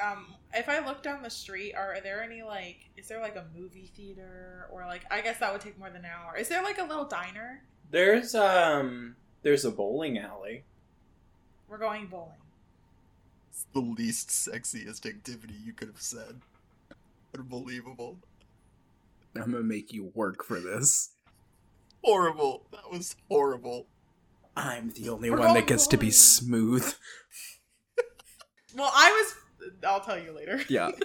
[0.05, 3.45] Um, if I look down the street, are there any like is there like a
[3.57, 6.37] movie theater or like I guess that would take more than an hour.
[6.37, 7.63] Is there like a little diner?
[7.91, 10.65] There's um there's a bowling alley.
[11.69, 12.33] We're going bowling.
[13.51, 16.41] It's the least sexiest activity you could have said.
[17.37, 18.19] Unbelievable.
[19.37, 21.11] I'm gonna make you work for this.
[22.03, 22.67] Horrible.
[22.73, 23.87] That was horrible.
[24.57, 26.95] I'm the only We're one that gets to be smooth.
[28.77, 30.61] Well, I was I'll tell you later.
[30.69, 30.91] Yeah.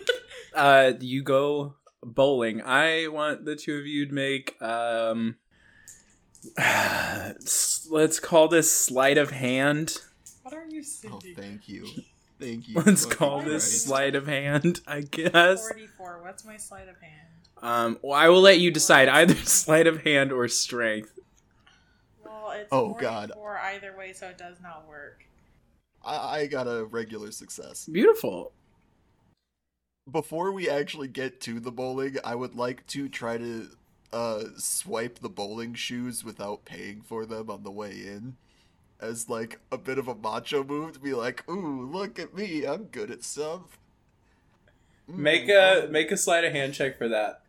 [0.53, 2.61] Uh you go bowling.
[2.61, 5.38] I want the two of you to make um
[6.57, 9.97] Let's call this sleight of hand.
[10.43, 11.88] What are you Oh, thank you.
[12.44, 12.76] Thank you.
[12.76, 13.52] Let's fucking call Christ.
[13.52, 15.66] this sleight of hand, I guess.
[15.70, 16.20] 44.
[16.24, 17.28] What's my sleight of hand?
[17.62, 21.18] Um, well, I will let you decide either sleight of hand or strength.
[22.24, 25.24] Well, it's Oh, god, or either way, so it does not work.
[26.04, 27.86] I, I got a regular success.
[27.86, 28.52] Beautiful.
[30.12, 33.70] Before we actually get to the bowling, I would like to try to
[34.12, 38.36] uh, swipe the bowling shoes without paying for them on the way in.
[39.02, 42.66] As like a bit of a macho move to be like, ooh, look at me,
[42.66, 43.78] I'm good at stuff.
[45.12, 47.41] Mm, Make a make a sleight of hand check for that.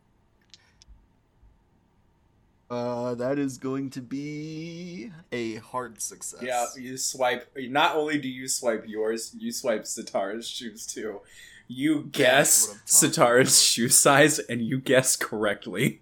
[2.69, 6.41] Uh, that is going to be a hard success.
[6.41, 7.47] Yeah, you swipe.
[7.55, 11.21] Not only do you swipe yours, you swipe Sitara's shoes too.
[11.67, 13.63] You guess what Sitara's about.
[13.65, 16.01] shoe size, and you guess correctly.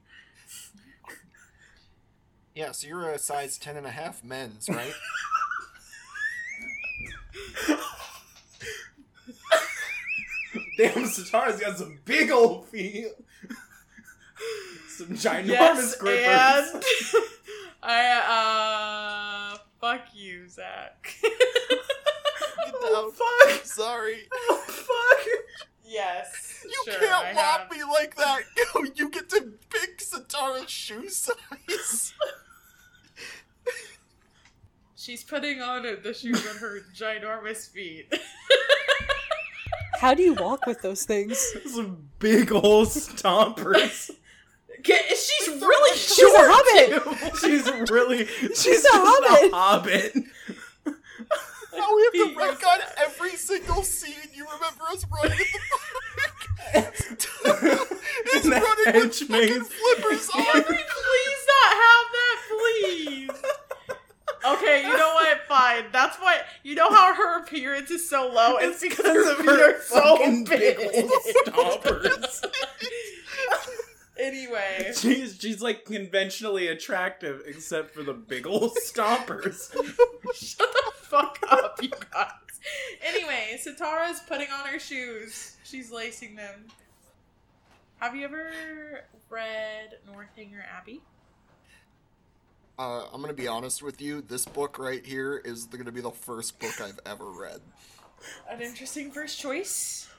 [2.55, 4.93] Yeah, so you're a size 10 and a half men's, right?
[10.77, 13.07] Damn, Sitara's got some big old feet.
[14.87, 16.73] some ginormous yes, grippers.
[16.73, 16.83] and
[17.83, 21.15] I uh fuck you, Zach.
[22.75, 23.65] oh, fuck!
[23.65, 24.27] Sorry.
[24.33, 25.27] Oh fuck!
[25.85, 27.71] yes, You sure, can't I mock have.
[27.71, 28.41] me like that!
[28.57, 32.13] Yo, you get to pick Sitara's shoe size!
[35.03, 38.13] She's putting on the shoes on her ginormous feet.
[39.99, 41.37] How do you walk with those things?
[41.65, 44.11] Some big old stompers.
[44.85, 46.15] She's really short.
[46.15, 47.37] She's a hobbit.
[47.37, 48.25] she's really
[48.55, 49.51] she's a just hobbit.
[49.51, 50.15] A hobbit.
[51.75, 52.37] Now we have to Feet.
[52.37, 57.87] rank on every single scene you remember us running in the park!
[58.25, 59.67] it's running with fucking maze.
[59.67, 60.55] flippers on!
[60.55, 63.29] we please not have that, please?
[64.73, 65.37] Okay, you know what?
[65.47, 65.85] Fine.
[65.91, 66.41] That's why.
[66.63, 68.57] You know how her appearance is so low?
[68.57, 70.77] It's because of her are so fucking big.
[71.47, 72.43] stompers.
[74.19, 79.71] anyway, She's she's like conventionally attractive except for the big old stompers.
[80.33, 82.29] shut the fuck up, you guys.
[83.05, 85.57] Anyway, Sitara's putting on her shoes.
[85.63, 86.65] She's lacing them.
[87.97, 88.51] Have you ever
[89.29, 91.01] read Northanger Abbey?
[92.77, 96.11] Uh, I'm gonna be honest with you, this book right here is gonna be the
[96.11, 97.61] first book I've ever read.
[98.49, 100.09] An interesting first choice.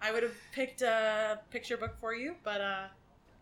[0.00, 2.84] I would have picked a picture book for you, but uh,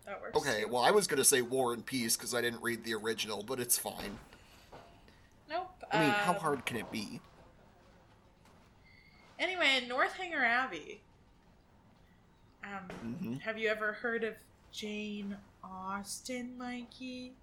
[0.06, 0.36] that works.
[0.36, 3.42] Okay, well, I was gonna say War and Peace because I didn't read the original,
[3.42, 4.18] but it's fine.
[5.50, 5.70] Nope.
[5.92, 7.20] I mean, how um, hard can it be?
[9.38, 11.00] Anyway, Northanger Abbey.
[12.64, 13.40] Um, Mhm.
[13.42, 14.34] have you ever heard of
[14.72, 17.34] Jane Austen, Mikey?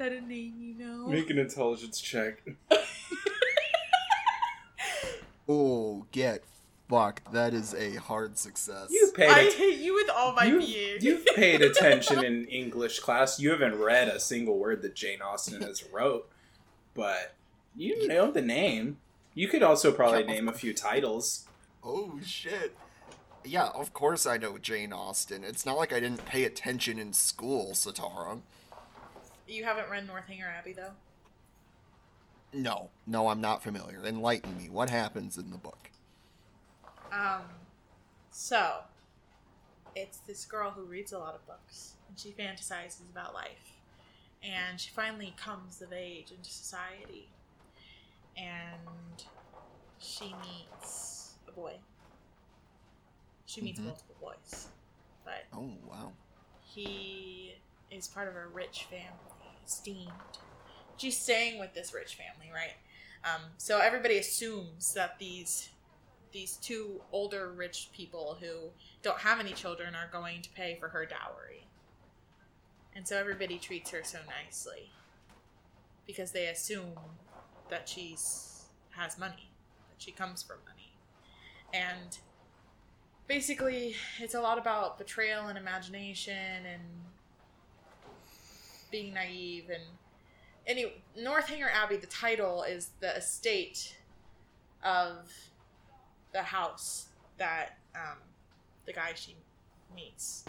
[0.00, 1.08] Is that a name you know?
[1.08, 2.42] Make an intelligence check.
[5.52, 6.44] Oh, get
[6.88, 7.32] fucked.
[7.32, 8.86] That is a hard success.
[8.90, 9.54] You paid I it.
[9.54, 10.98] hate you with all my you, being.
[11.00, 13.40] You've paid attention in English class.
[13.40, 16.30] You haven't read a single word that Jane Austen has wrote,
[16.94, 17.34] but
[17.74, 18.98] you know the name.
[19.34, 21.46] You could also probably name a few titles.
[21.82, 22.76] Oh shit.
[23.44, 25.42] Yeah, of course I know Jane Austen.
[25.42, 28.38] It's not like I didn't pay attention in school, Sitara.
[29.50, 30.92] You haven't read Northanger Abbey though.
[32.52, 34.04] No, no, I'm not familiar.
[34.04, 34.68] Enlighten me.
[34.68, 35.90] What happens in the book?
[37.12, 37.42] Um,
[38.30, 38.78] so
[39.96, 43.80] it's this girl who reads a lot of books and she fantasizes about life,
[44.42, 47.28] and she finally comes of age into society,
[48.36, 49.24] and
[49.98, 51.74] she meets a boy.
[53.46, 53.86] She meets Mhm.
[53.86, 54.68] multiple boys,
[55.24, 56.12] but Oh, wow.
[56.60, 57.56] he
[57.90, 60.10] is part of a rich family, esteemed.
[60.96, 62.76] She's staying with this rich family, right?
[63.24, 65.70] Um, so everybody assumes that these
[66.32, 68.70] these two older rich people who
[69.02, 71.66] don't have any children are going to pay for her dowry.
[72.94, 74.90] And so everybody treats her so nicely
[76.06, 76.94] because they assume
[77.68, 79.50] that she's has money,
[79.88, 80.92] that she comes from money.
[81.72, 82.18] And
[83.26, 86.82] basically it's a lot about betrayal and imagination and
[88.90, 89.82] being naive and
[90.66, 93.96] any Northanger Abbey the title is the estate
[94.82, 95.32] of
[96.32, 98.18] the house that um,
[98.86, 99.34] the guy she
[99.94, 100.44] meets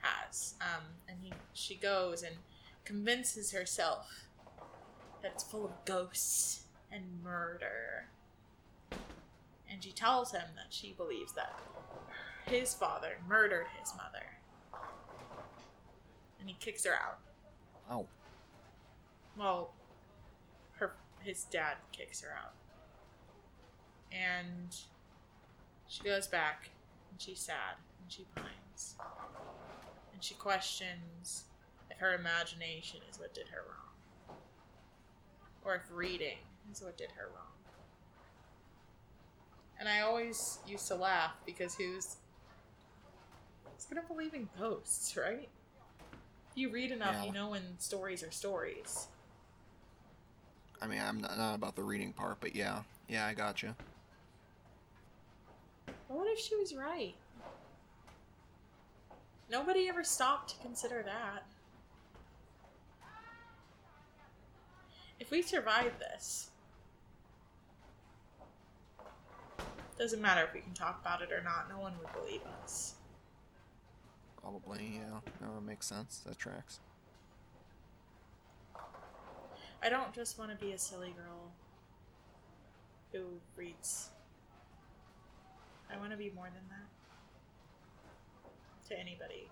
[0.00, 2.36] has um, and he she goes and
[2.84, 4.26] convinces herself
[5.22, 6.62] that it's full of ghosts
[6.92, 8.06] and murder
[9.70, 11.58] and she tells him that she believes that
[12.46, 14.24] his father murdered his mother.
[16.40, 17.18] And he kicks her out.
[17.88, 18.06] Wow.
[19.36, 19.72] well,
[20.72, 22.54] her his dad kicks her out,
[24.12, 24.76] and
[25.86, 26.70] she goes back,
[27.10, 28.96] and she's sad, and she pines,
[30.12, 31.44] and she questions
[31.90, 34.36] if her imagination is what did her wrong,
[35.64, 36.38] or if reading
[36.70, 37.44] is what did her wrong.
[39.80, 42.16] And I always used to laugh because who's
[43.64, 45.48] who's gonna believe in ghosts, right?
[46.54, 47.24] You read enough, Yeah.
[47.24, 49.08] you know when stories are stories.
[50.80, 53.74] I mean, I'm not, not about the reading part, but yeah, yeah, I got you.
[56.08, 57.14] What if she was right?
[59.50, 61.44] Nobody ever stopped to consider that.
[65.20, 66.50] If we survive this,
[69.98, 72.94] doesn't matter if we can talk about it or not, no one would believe us.
[74.48, 75.20] Probably, yeah.
[75.42, 76.22] No, that makes sense.
[76.24, 76.80] That tracks.
[79.82, 81.52] I don't just want to be a silly girl
[83.12, 83.24] who
[83.56, 84.08] reads.
[85.92, 86.88] I want to be more than that.
[88.88, 89.48] To anybody.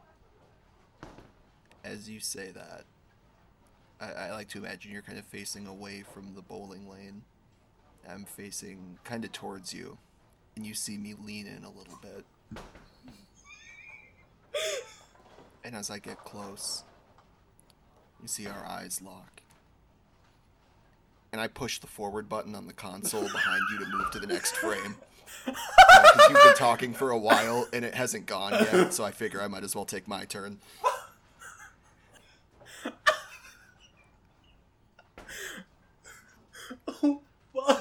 [1.84, 2.84] As you say that,
[4.00, 7.22] I, I like to imagine you're kind of facing away from the bowling lane.
[8.08, 9.98] I'm facing kind of towards you,
[10.56, 12.24] and you see me lean in a little bit.
[15.66, 16.84] And as I get close,
[18.22, 19.42] you see our eyes lock.
[21.32, 24.28] And I push the forward button on the console behind you to move to the
[24.28, 24.94] next frame.
[25.44, 25.52] Uh,
[26.02, 29.42] because you've been talking for a while and it hasn't gone yet, so I figure
[29.42, 30.60] I might as well take my turn.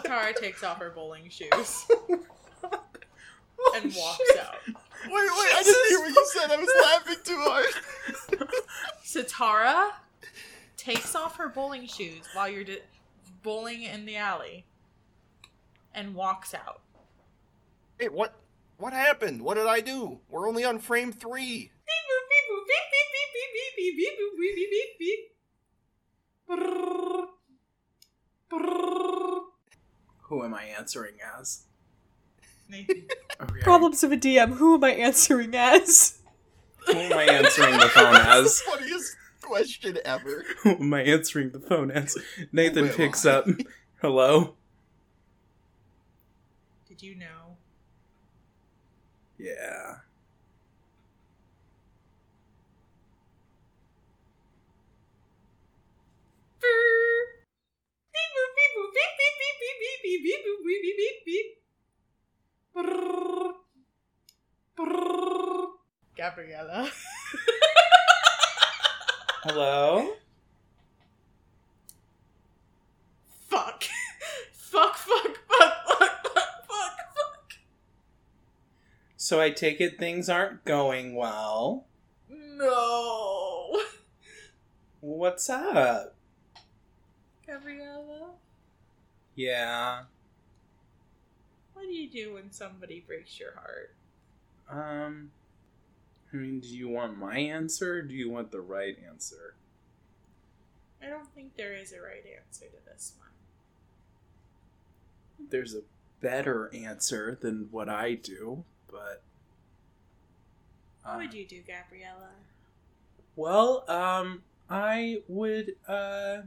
[0.04, 1.86] Tara takes off her bowling shoes
[3.76, 4.60] and walks out.
[4.68, 6.51] Wait, wait, I didn't hear what you said.
[6.51, 8.49] I was laughing too hard.
[9.03, 9.91] Sitara
[10.78, 12.80] takes off her bowling shoes while you're di-
[13.43, 14.66] bowling in the alley
[15.93, 16.82] and walks out.
[17.99, 18.36] Hey, what?
[18.78, 19.41] What happened?
[19.41, 20.20] What did I do?
[20.30, 21.72] We're only on frame three.
[30.24, 31.66] Who am I answering as?
[32.70, 33.05] Nathan.
[33.41, 33.59] Okay.
[33.61, 34.53] Problems of a DM.
[34.55, 36.20] Who am I answering as?
[36.88, 38.61] Who am I answering the phone That's as?
[38.61, 40.45] the funniest question ever.
[40.63, 42.18] Who am I answering the phone as?
[42.51, 43.32] Nathan Who picks I?
[43.32, 43.45] up.
[44.01, 44.55] Hello?
[46.88, 47.57] Did you know?
[49.38, 49.97] Yeah.
[66.16, 66.90] Gabriella.
[69.44, 70.16] Hello?
[73.48, 73.84] Fuck.
[74.52, 77.54] Fuck, fuck, fuck, fuck, fuck, fuck, fuck.
[79.16, 81.86] So I take it things aren't going well.
[82.30, 83.82] No.
[85.00, 86.16] What's up?
[87.46, 88.32] Gabriella,
[89.36, 90.04] Yeah.
[91.86, 93.94] What do you do when somebody breaks your heart?
[94.70, 95.32] Um.
[96.34, 99.54] I mean, do you want my answer or do you want the right answer?
[101.02, 103.30] I don't think there is a right answer to this one.
[105.50, 105.82] There's a
[106.20, 109.22] better answer than what I do, but.
[111.04, 112.32] What uh, would you do, Gabriella?
[113.38, 116.38] Well, um, I would, uh,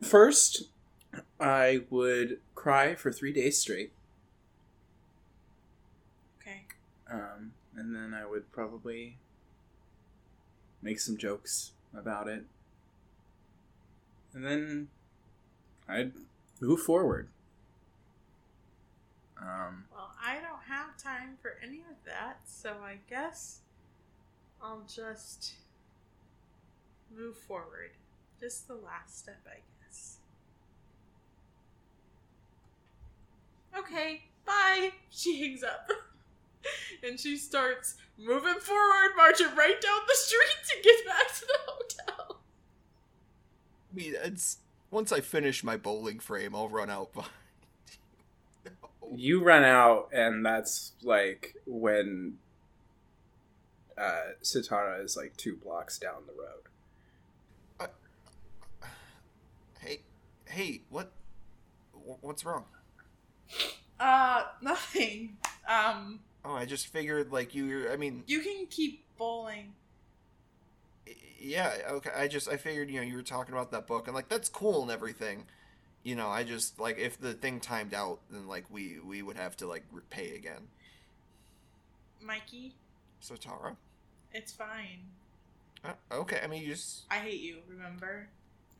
[0.00, 0.64] first,
[1.38, 3.92] I would cry for three days straight.
[6.40, 6.62] Okay.
[7.12, 9.18] Um, and then I would probably
[10.80, 12.44] make some jokes about it.
[14.34, 14.88] And then
[15.88, 16.12] I'd
[16.60, 17.28] move forward.
[19.38, 23.58] Um, Well, I don't have time for any of that, so I guess
[24.62, 25.54] I'll just
[27.14, 27.90] move forward.
[28.40, 30.16] Just the last step, I guess.
[33.76, 34.92] Okay, bye.
[35.10, 35.90] She hangs up.
[37.02, 41.58] and she starts moving forward, marching right down the street to get back to the
[41.66, 42.40] hotel.
[43.92, 44.58] I mean, it's
[44.90, 47.32] once I finish my bowling frame, I'll run out behind.
[48.64, 49.16] No.
[49.16, 52.38] you run out, and that's like when
[53.98, 56.62] uh, Sitara is like two blocks down the road.
[59.80, 60.00] Hey,
[60.44, 61.10] hey, what?
[62.20, 62.64] What's wrong?
[63.98, 65.36] Uh, nothing.
[65.68, 67.88] Um, Oh, I just figured like you.
[67.90, 69.72] I mean, you can keep bowling.
[71.40, 72.10] yeah, okay.
[72.16, 74.48] I just I figured you know you were talking about that book and like that's
[74.48, 75.44] cool and everything.
[76.02, 79.36] You know, I just like if the thing timed out, then like we we would
[79.36, 80.68] have to like repay again.
[82.20, 82.74] Mikey,
[83.20, 83.76] So Tara,
[84.32, 85.00] it's fine.
[85.84, 86.40] uh, okay.
[86.42, 88.28] I mean, you just I hate you, remember?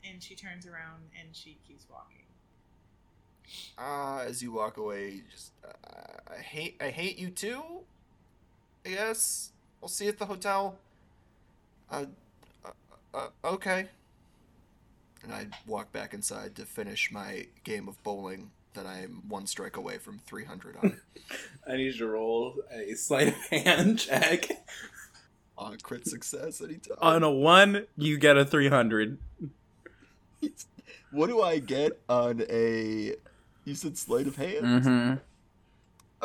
[0.05, 2.22] And she turns around and she keeps walking.
[3.77, 7.61] Uh, as you walk away, just uh, I hate I hate you too.
[8.85, 9.51] I guess
[9.81, 10.75] we'll see you at the hotel.
[11.89, 12.05] Uh,
[12.65, 12.69] uh,
[13.13, 13.87] uh okay.
[15.23, 19.77] And I walk back inside to finish my game of bowling that I'm one strike
[19.77, 20.99] away from 300 on.
[21.67, 24.47] I need you to roll a sleight of hand check.
[25.57, 26.97] on crit success anytime.
[27.01, 29.17] On a one, you get a 300.
[31.11, 33.13] what do I get on a?
[33.65, 34.65] You said sleight of hand.
[34.65, 35.13] Mm-hmm.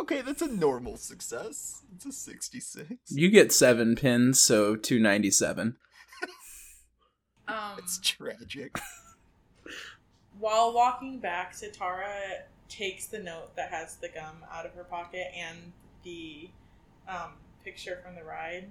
[0.00, 1.82] Okay, that's a normal success.
[1.94, 2.94] It's a sixty-six.
[3.10, 5.76] You get seven pins, so 297.
[7.48, 8.78] Um, It's tragic.
[10.38, 15.28] while walking back, Sitara takes the note that has the gum out of her pocket
[15.34, 15.72] and
[16.04, 16.50] the
[17.08, 17.32] um,
[17.64, 18.68] picture from the ride,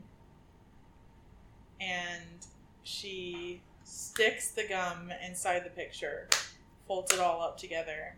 [1.81, 2.45] and
[2.83, 6.29] she sticks the gum inside the picture,
[6.87, 8.15] folds it all up together,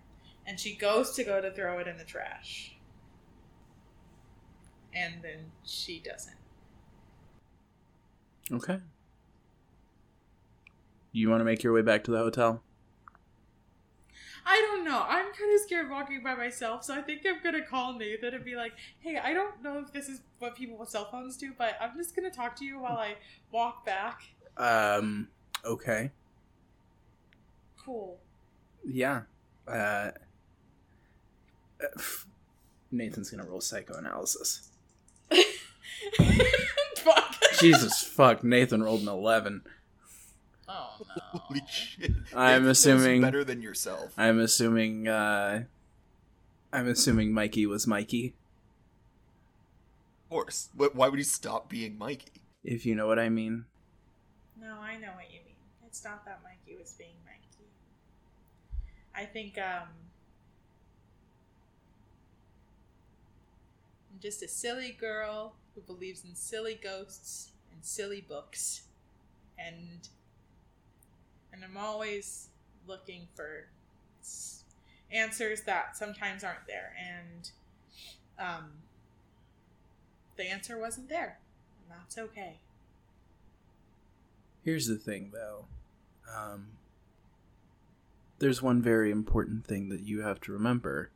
[0.49, 2.75] and she goes to go to throw it in the trash.
[4.95, 6.35] And then she doesn't.
[8.51, 8.79] Okay.
[11.11, 12.63] You want to make your way back to the hotel?
[14.43, 15.05] I don't know.
[15.07, 18.43] I'm kind of scared walking by myself, so I think I'm gonna call Nathan and
[18.43, 21.53] be like, "Hey, I don't know if this is what people with cell phones do,
[21.55, 23.17] but I'm just gonna talk to you while I
[23.51, 24.21] walk back."
[24.57, 25.27] Um,
[25.63, 26.09] okay.
[27.77, 28.17] Cool.
[28.83, 29.23] Yeah.
[29.67, 30.11] Uh,
[32.91, 34.69] Nathan's gonna roll psychoanalysis.
[36.97, 37.35] Fuck.
[37.59, 39.61] Jesus fuck, Nathan rolled an 11.
[40.67, 41.39] Oh no.
[41.39, 42.11] Holy shit!
[42.35, 44.13] I'm Nathan assuming- better than yourself.
[44.17, 45.63] I'm assuming, uh,
[46.71, 48.33] I'm assuming Mikey was Mikey,
[50.25, 50.69] Of course.
[50.77, 52.31] Wh- Why would he stop being Mikey?
[52.63, 53.65] if you know what I mean.
[54.61, 55.55] No, I know what you mean.
[55.87, 57.69] It's not that Mikey was being Mikey.
[59.15, 59.87] I think um
[64.21, 68.83] Just a silly girl who believes in silly ghosts and silly books.
[69.57, 70.07] And
[71.53, 72.49] and I'm always
[72.87, 73.67] looking for
[75.11, 77.49] answers that sometimes aren't there and
[78.37, 78.71] um
[80.39, 81.37] the answer wasn't there.
[81.81, 82.59] And that's okay.
[84.63, 85.65] Here's the thing, though.
[86.33, 86.67] Um,
[88.39, 91.11] there's one very important thing that you have to remember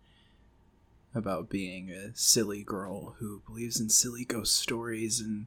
[1.16, 5.46] about being a silly girl who believes in silly ghost stories and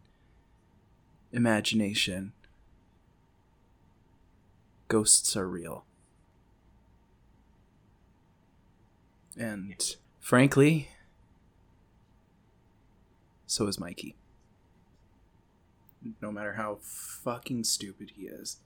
[1.33, 2.33] imagination.
[4.89, 5.85] Ghosts are real.
[9.39, 10.89] And frankly,
[13.47, 14.17] so is Mikey
[16.21, 18.59] no matter how fucking stupid he is.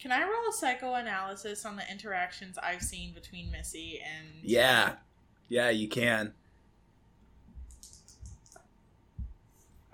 [0.00, 4.94] Can I roll a psychoanalysis on the interactions I've seen between Missy and Yeah.
[5.48, 6.32] Yeah, you can.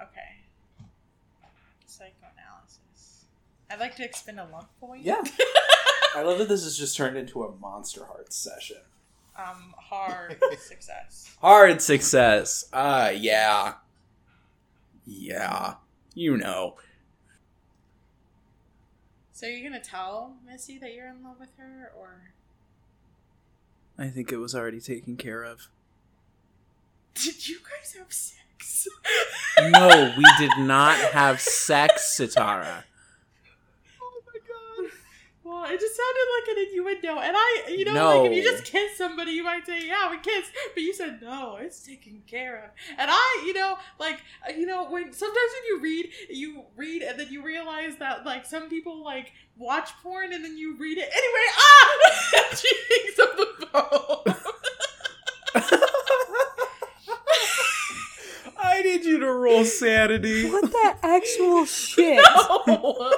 [0.01, 0.45] Okay.
[1.87, 3.25] Psychoanalysis.
[3.71, 5.03] I'd like to expend a luck point.
[5.03, 5.23] Yeah.
[6.15, 8.79] I love that this has just turned into a Monster Hearts session.
[9.37, 11.37] um, hard success.
[11.41, 12.69] Hard success.
[12.73, 13.75] Ah, yeah.
[15.05, 15.75] Yeah.
[16.15, 16.77] You know.
[19.37, 22.33] So you're gonna tell Missy that you're in love with her, or
[23.99, 25.69] I think it was already taken care of.
[27.15, 28.89] did you guys have sex?
[29.61, 32.85] No, we did not have sex, Sitara.
[35.57, 35.69] My god!
[35.69, 38.07] Well, it just sounded like an innuendo, and I, you know, No.
[38.23, 41.21] like if you just kiss somebody, you might say, "Yeah, we kissed," but you said,
[41.23, 45.51] "No, it's taken care of." And I, you know, like uh, you know, when sometimes
[45.55, 49.91] when you read, you read, and then you realize that like some people like watch
[50.03, 51.49] porn, and then you read it anyway.
[51.57, 51.97] Ah,
[52.55, 54.35] she hangs up the phone.
[58.59, 60.51] I need you to roll sanity.
[60.51, 62.21] What the actual shit?
[62.67, 63.13] No.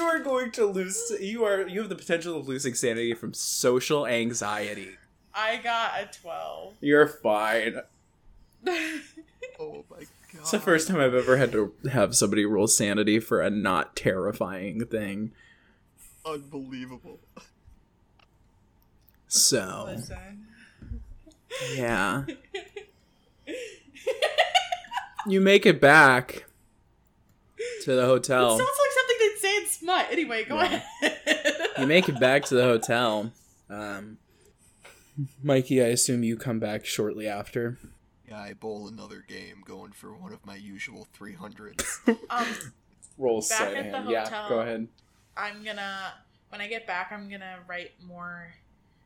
[0.00, 3.34] You are going to lose you are you have the potential of losing sanity from
[3.34, 4.90] social anxiety.
[5.34, 6.74] I got a twelve.
[6.80, 7.80] You're fine.
[8.66, 10.06] Oh my god!
[10.34, 13.94] It's the first time I've ever had to have somebody roll sanity for a not
[13.96, 15.32] terrifying thing.
[16.24, 17.20] Unbelievable.
[19.28, 20.46] So, Listen.
[21.74, 22.24] yeah.
[25.26, 26.44] you make it back
[27.82, 28.58] to the It hotel.
[28.58, 28.89] sounds like
[29.68, 30.06] something they'd say in Smut.
[30.10, 30.82] Anyway, go Yeah.
[31.02, 31.72] ahead.
[31.78, 33.32] You make it back to the hotel.
[33.72, 34.18] Um,
[35.44, 37.78] Mikey, I assume you come back shortly after.
[38.28, 41.86] Yeah, I bowl another game, going for one of my usual 300s.
[42.30, 42.46] um,
[43.16, 44.10] Roll Back sleight of at the hand.
[44.10, 44.88] Yeah, go ahead.
[45.36, 46.14] I'm gonna
[46.48, 48.54] when I get back, I'm gonna write more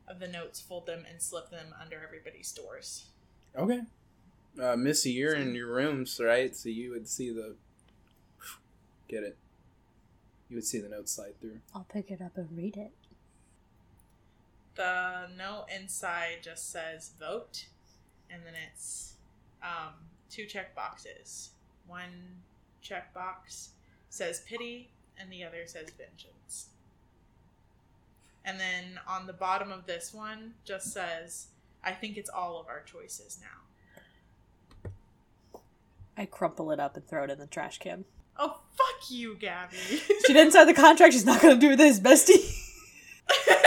[0.07, 3.05] of the notes, fold them, and slip them under everybody's doors.
[3.55, 3.81] Okay.
[4.59, 6.55] Uh, Missy, you're in your rooms, right?
[6.55, 7.55] So you would see the.
[9.07, 9.37] Get it.
[10.49, 11.59] You would see the note slide through.
[11.73, 12.91] I'll pick it up and read it.
[14.75, 17.65] The note inside just says vote,
[18.29, 19.13] and then it's
[19.63, 19.93] um,
[20.29, 21.51] two check boxes.
[21.87, 22.41] One
[22.81, 23.69] check box
[24.09, 26.67] says pity, and the other says vengeance.
[28.43, 31.47] And then on the bottom of this one just says,
[31.83, 34.91] I think it's all of our choices now.
[36.17, 38.05] I crumple it up and throw it in the trash can.
[38.37, 40.01] Oh, fuck you, Gabbi.
[40.25, 41.13] She didn't sign the contract.
[41.13, 42.61] She's not gonna do this, bestie.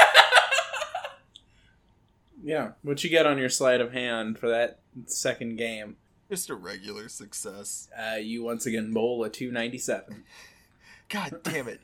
[2.42, 2.72] Yeah.
[2.82, 5.96] What you get on your sleight of hand for that second game?
[6.30, 7.88] Just a regular success.
[7.98, 10.24] Uh, you once again bowl a 297.
[11.10, 11.80] God damn it.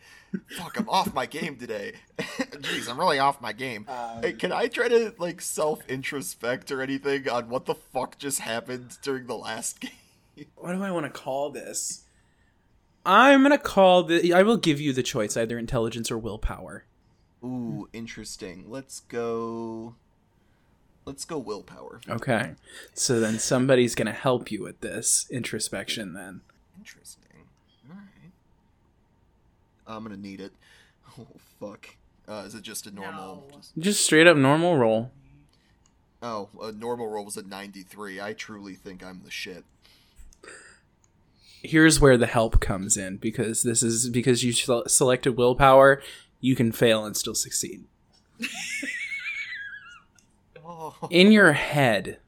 [0.56, 1.94] Fuck, I'm off my game today.
[2.18, 3.86] Jeez, I'm really off my game.
[3.88, 8.18] Um, Hey, can I try to, like, self introspect or anything on what the fuck
[8.18, 9.90] just happened during the last game?
[10.56, 12.03] what do I want to call this?
[13.06, 14.32] I'm gonna call the.
[14.32, 16.84] I will give you the choice, either intelligence or willpower.
[17.44, 18.64] Ooh, interesting.
[18.68, 19.94] Let's go.
[21.04, 22.00] Let's go willpower.
[22.08, 22.52] Okay.
[22.94, 26.14] So then somebody's gonna help you with this introspection.
[26.14, 26.40] Then.
[26.78, 27.22] Interesting.
[27.90, 28.32] Alright.
[29.86, 30.52] I'm gonna need it.
[31.16, 31.26] Oh,
[31.60, 31.90] fuck.
[32.26, 33.44] Uh, is it just a normal?
[33.48, 33.56] No.
[33.56, 35.12] just- Just straight up normal roll.
[36.20, 38.20] Oh, a normal roll was a 93.
[38.20, 39.64] I truly think I'm the shit.
[41.64, 46.02] Here's where the help comes in because this is because you sel- selected willpower.
[46.40, 47.84] You can fail and still succeed.
[50.64, 50.94] Oh.
[51.10, 52.18] In your head,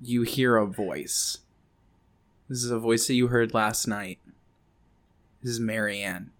[0.00, 1.38] you hear a voice.
[2.48, 4.18] This is a voice that you heard last night.
[5.42, 6.30] This is Marianne.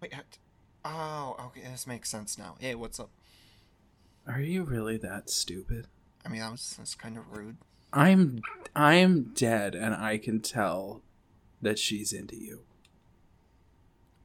[0.00, 0.38] Wait, what?
[0.84, 2.56] oh, okay, this makes sense now.
[2.60, 3.10] Hey, what's up?
[4.26, 5.86] Are you really that stupid?
[6.24, 7.56] I mean, that was that's kind of rude.
[7.96, 8.42] I'm
[8.74, 11.00] I'm dead and I can tell
[11.62, 12.60] that she's into you.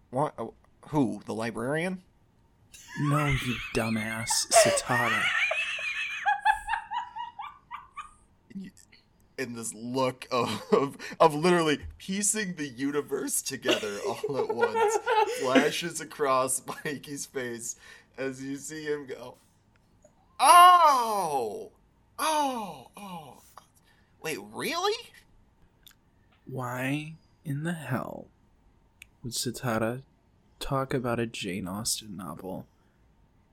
[0.10, 0.34] What?
[0.38, 0.54] Oh,
[0.84, 1.22] uh, who?
[1.26, 2.04] The librarian?
[3.00, 5.24] No, you dumbass Sitara.
[9.38, 14.98] In this look of, of of literally piecing the universe together all at once,
[15.40, 17.78] flashes across Mikey's face
[18.18, 19.38] as you see him go.
[20.42, 21.72] Oh,
[22.20, 23.38] oh, oh.
[24.22, 25.10] Wait, really?
[26.46, 27.14] Why
[27.46, 28.28] in the hell
[29.24, 30.02] would Sitara
[30.60, 32.66] talk about a Jane Austen novel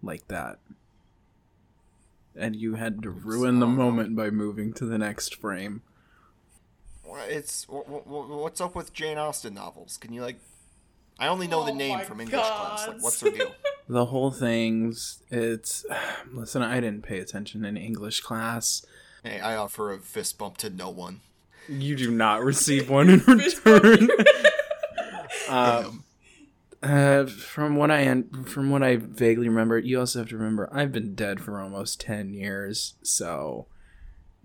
[0.03, 0.59] like that?
[2.37, 3.85] And you had to ruin the I don't know.
[3.85, 5.83] moment by moving to the next frame.
[7.31, 9.97] It's wh- wh- wh- what's up with Jane Austen novels?
[9.97, 10.39] Can you like?
[11.19, 12.87] I only know the Oh name from English class.
[12.87, 13.55] Like, what's the deal?
[13.91, 15.85] The whole thing's it's
[16.33, 18.85] listen, I didn't pay attention in English class.
[19.23, 21.21] Hey, I offer a fist bump to no one.
[21.69, 24.09] You do not receive one in return.
[25.49, 26.05] um,
[26.83, 30.93] uh, from what I from what I vaguely remember, you also have to remember I've
[30.93, 33.67] been dead for almost ten years, so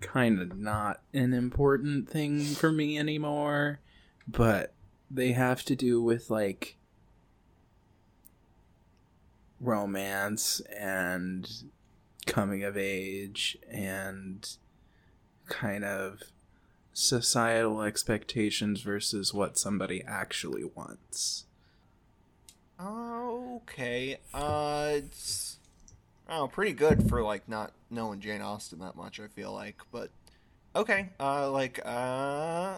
[0.00, 3.80] kind of not an important thing for me anymore.
[4.26, 4.72] But
[5.10, 6.76] they have to do with like
[9.60, 11.50] romance and
[12.26, 14.56] coming of age and
[15.48, 16.22] kind of
[16.92, 21.44] societal expectations versus what somebody actually wants.
[22.80, 24.18] Okay.
[24.32, 25.58] Uh, it's
[26.28, 29.20] oh pretty good for like not knowing Jane Austen that much.
[29.20, 30.10] I feel like, but
[30.74, 31.10] okay.
[31.20, 32.76] Uh, like uh,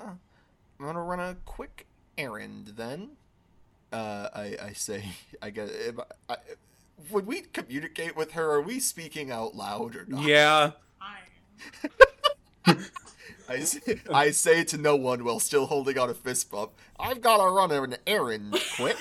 [0.78, 1.86] I'm gonna run a quick
[2.18, 3.10] errand then.
[3.92, 5.04] Uh, I I say
[5.42, 5.98] I guess if
[6.28, 6.36] I, I,
[7.10, 10.24] when we communicate with her, are we speaking out loud or not?
[10.24, 10.72] Yeah.
[12.66, 12.76] I
[13.48, 16.72] I say, I say to no one while still holding out a fist bump.
[16.98, 18.96] I've gotta run an errand quick.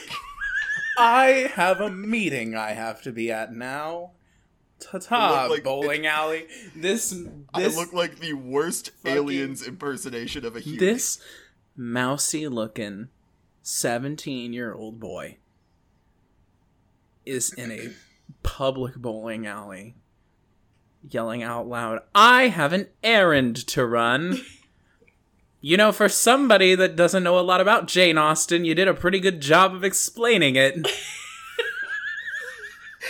[0.98, 4.12] I have a meeting I have to be at now.
[4.80, 6.46] Ta ta, like- bowling alley.
[6.76, 7.16] This
[7.54, 10.80] I this look like the worst fucking- aliens impersonation of a human.
[10.80, 11.20] this
[11.76, 13.08] mousy looking
[13.64, 15.38] 17 year old boy
[17.26, 17.94] is in a
[18.44, 19.96] public bowling alley
[21.10, 24.42] yelling out loud, I have an errand to run.
[25.62, 28.94] You know, for somebody that doesn't know a lot about Jane Austen, you did a
[28.94, 30.76] pretty good job of explaining it.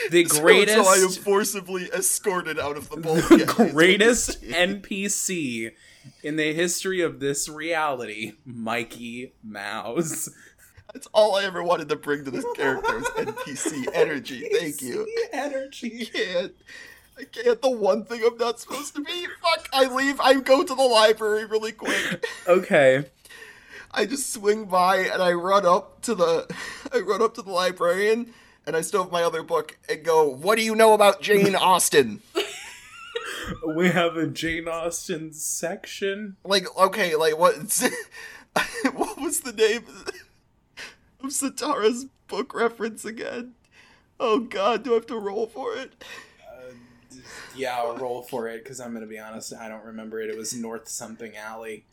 [0.09, 3.39] the greatest, So, I am forcibly escorted out of the again.
[3.39, 5.71] the greatest NPC
[6.23, 10.29] in the history of this reality, Mikey Mouse.
[10.93, 14.47] That's all I ever wanted to bring to this character was NPC energy.
[14.53, 15.05] Thank you.
[15.33, 16.05] Energy.
[16.05, 16.53] can't.
[17.17, 17.61] I can't.
[17.61, 19.27] The one thing I'm not supposed to be.
[19.41, 19.69] Fuck.
[19.73, 20.19] I leave.
[20.19, 22.25] I go to the library really quick.
[22.47, 23.05] Okay.
[23.91, 26.53] I just swing by and I run up to the.
[26.93, 28.33] I run up to the librarian
[28.67, 30.27] and I stove my other book and go.
[30.27, 32.21] What do you know about Jane Austen?
[33.75, 36.35] We have a Jane Austen section.
[36.43, 37.55] like, okay, like what?
[38.93, 39.83] what was the name
[41.23, 43.53] of Sitara's book reference again?
[44.19, 45.93] Oh God, do I have to roll for it?
[47.55, 50.29] Yeah, I'll roll for it because I'm going to be honest, I don't remember it.
[50.29, 51.85] It was North something Alley.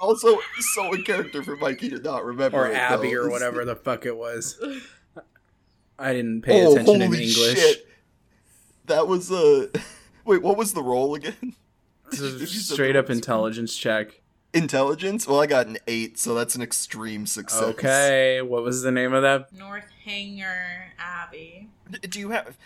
[0.00, 0.38] Also,
[0.74, 3.22] so a character for Mikey to not remember Or it, Abby though.
[3.24, 4.58] or whatever the fuck it was.
[5.98, 7.58] I didn't pay Oh, attention in holy English.
[7.58, 7.86] shit!
[8.86, 9.66] That was uh
[10.24, 11.54] Wait, what was the roll again?
[12.10, 13.16] This is Did you say straight up roll?
[13.16, 14.20] intelligence check.
[14.52, 15.28] Intelligence?
[15.28, 17.62] Well, I got an eight, so that's an extreme success.
[17.62, 19.52] Okay, what was the name of that?
[19.52, 21.68] North Hanger Abbey.
[21.90, 22.56] D- Do you have?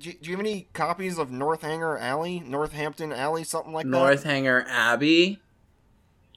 [0.00, 3.90] Do you, do you have any copies of Northanger Alley, Northampton Alley, something like that?
[3.90, 5.40] Northanger Abbey?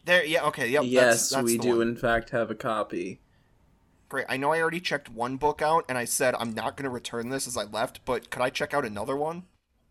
[0.03, 0.83] There, yeah, okay, yep.
[0.85, 1.87] yes, that's, that's we the do one.
[1.87, 3.21] in fact have a copy.
[4.09, 4.25] Great.
[4.27, 6.89] I know I already checked one book out, and I said I'm not going to
[6.89, 9.43] return this as I left, but could I check out another one?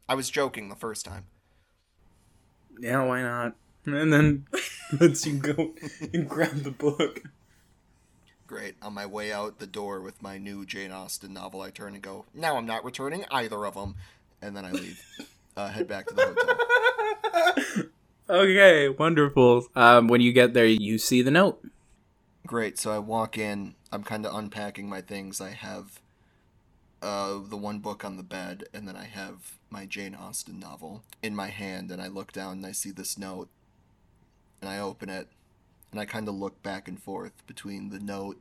[0.07, 1.25] I was joking the first time.
[2.79, 3.55] Yeah, why not?
[3.87, 4.47] And then
[5.01, 5.73] lets you go
[6.13, 7.23] and grab the book.
[8.53, 8.75] Great.
[8.83, 12.03] On my way out the door with my new Jane Austen novel, I turn and
[12.03, 13.95] go, now I'm not returning either of them.
[14.43, 15.03] And then I leave.
[15.57, 17.85] uh, head back to the hotel.
[18.29, 19.69] Okay, wonderful.
[19.75, 21.65] Um, when you get there, you see the note.
[22.47, 22.79] Great.
[22.79, 23.75] So I walk in.
[23.91, 25.41] I'm kind of unpacking my things.
[25.41, 26.03] I have
[27.01, 31.05] uh, the one book on the bed, and then I have my Jane Austen novel
[31.23, 31.91] in my hand.
[31.91, 33.49] And I look down and I see this note,
[34.61, 35.29] and I open it,
[35.93, 38.39] and I kind of look back and forth between the note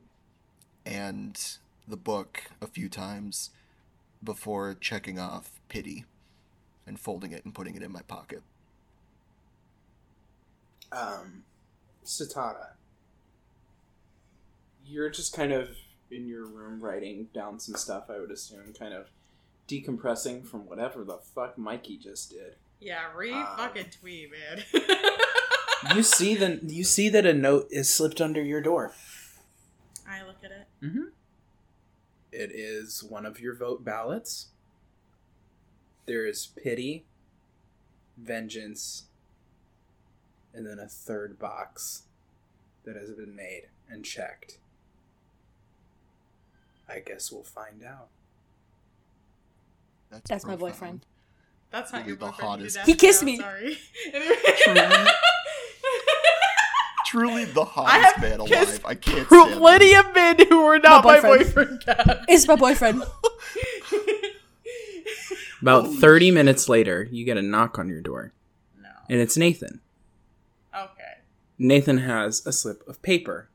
[0.84, 1.38] and
[1.86, 3.50] the book a few times
[4.24, 6.04] before checking off pity
[6.86, 8.42] and folding it and putting it in my pocket.
[10.90, 11.44] um,
[12.04, 12.70] Sitara,
[14.86, 15.70] you're just kind of
[16.10, 19.08] in your room writing down some stuff, I would assume, kind of
[19.68, 22.56] decompressing from whatever the fuck Mikey just did.
[22.80, 24.64] Yeah, re Um, fucking tweet, man.
[25.94, 28.92] You see the you see that a note is slipped under your door.
[30.08, 30.66] I look at it.
[30.82, 31.08] Mm-hmm.
[32.30, 34.48] It is one of your vote ballots.
[36.06, 37.04] There is pity,
[38.16, 39.04] vengeance,
[40.54, 42.04] and then a third box
[42.84, 44.58] that has been made and checked.
[46.88, 48.08] I guess we'll find out.
[50.28, 51.06] That's my boyfriend.
[51.70, 52.60] That's not Really your the boyfriend.
[52.60, 52.78] you hottest.
[52.86, 53.38] He kissed me.
[53.38, 53.78] Sorry.
[57.12, 58.80] Truly, truly the hottest man alive.
[58.86, 59.58] I can't stand him.
[59.58, 61.82] plenty of men who were not my boyfriend.
[61.84, 62.06] boyfriend.
[62.06, 62.24] Gab.
[62.28, 63.02] It's my boyfriend.
[65.60, 68.32] About Holy 30 minutes later, you get a knock on your door,
[68.82, 68.88] no.
[69.08, 69.80] and it's Nathan.
[70.74, 71.18] Okay.
[71.58, 73.48] Nathan has a slip of paper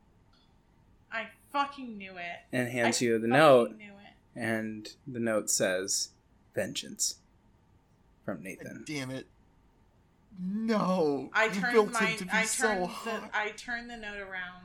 [1.11, 2.45] I fucking knew it.
[2.53, 4.39] and hands I you the note, Knew it.
[4.39, 6.09] and the note says,
[6.55, 7.15] Vengeance
[8.23, 8.83] from Nathan.
[8.85, 9.25] Damn it.
[10.39, 11.29] No.
[11.33, 11.99] I you turned built my.
[12.05, 12.87] him to be I so turned the.
[12.87, 13.29] hot.
[13.33, 14.63] I turned the note around.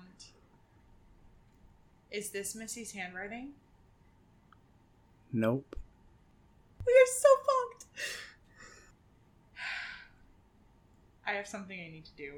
[2.11, 3.53] Is this Missy's handwriting?
[5.33, 5.77] Nope.
[6.87, 7.87] We are so fucked.
[11.27, 12.33] I have something I need to do.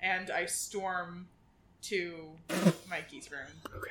[0.00, 1.28] And I storm
[1.82, 2.14] to
[2.90, 3.46] Mikey's room.
[3.74, 3.90] Okay.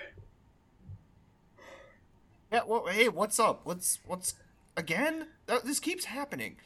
[2.51, 3.61] Yeah, well, hey, what's up?
[3.63, 4.35] What's what's
[4.77, 5.27] again?
[5.63, 6.57] This keeps happening.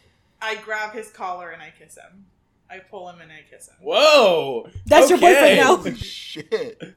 [0.42, 2.26] I grab his collar and I kiss him.
[2.70, 3.76] I pull him and I kiss him.
[3.82, 4.70] Whoa!
[4.86, 5.78] That's your boyfriend now.
[5.78, 6.96] Holy shit.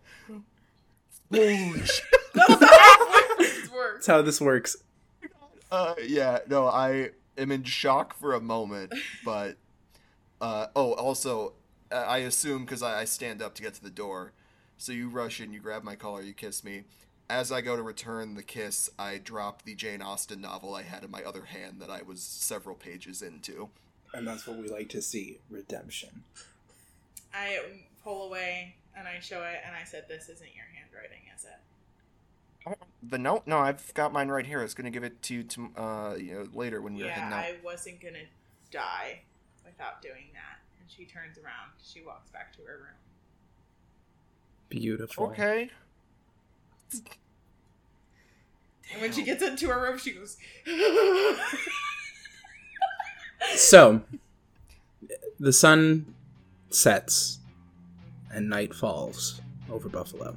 [1.32, 2.04] Holy shit.
[2.34, 3.94] That's how boyfriends work.
[3.94, 4.76] That's how this works.
[5.70, 8.92] Uh, yeah, no, I am in shock for a moment,
[9.24, 9.56] but
[10.42, 11.54] uh, oh, also,
[11.90, 14.32] uh, I assume because I, I stand up to get to the door,
[14.76, 16.82] so you rush in, you grab my collar, you kiss me.
[17.32, 21.02] As I go to return the kiss, I drop the Jane Austen novel I had
[21.02, 23.70] in my other hand that I was several pages into.
[24.12, 26.24] And that's what we like to see redemption.
[27.32, 27.58] I
[28.04, 32.78] pull away and I show it and I said, This isn't your handwriting, is it?
[33.02, 33.44] The note?
[33.46, 34.60] No, I've got mine right here.
[34.60, 37.08] I was gonna give it to you to, uh, you know, later when we were
[37.08, 37.44] yeah, heading out.
[37.44, 38.26] I wasn't gonna
[38.70, 39.22] die
[39.64, 40.60] without doing that.
[40.78, 41.70] And she turns around.
[41.82, 43.00] She walks back to her room.
[44.68, 45.28] Beautiful.
[45.28, 45.70] Okay.
[48.92, 50.36] And when she gets into her room, she goes.
[53.56, 54.00] So,
[55.38, 56.14] the sun
[56.70, 57.40] sets
[58.32, 60.36] and night falls over Buffalo.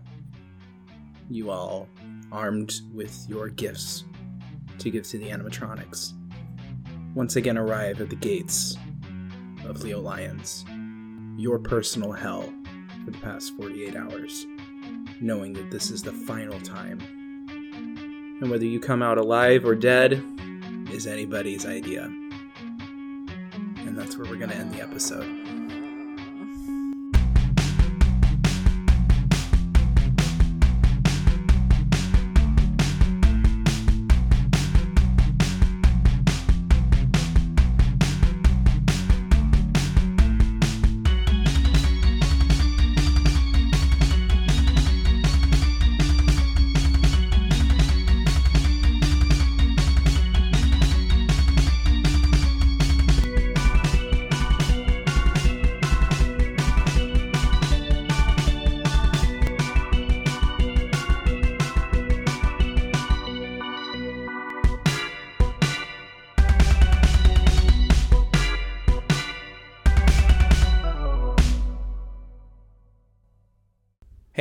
[1.29, 1.87] You all,
[2.31, 4.03] armed with your gifts
[4.79, 6.13] to give to the animatronics,
[7.13, 8.75] once again arrive at the gates
[9.65, 10.65] of Leo Lions,
[11.37, 12.53] your personal hell
[13.05, 14.45] for the past 48 hours,
[15.21, 16.99] knowing that this is the final time.
[18.41, 20.23] And whether you come out alive or dead
[20.91, 22.03] is anybody's idea.
[22.03, 25.44] And that's where we're going to end the episode.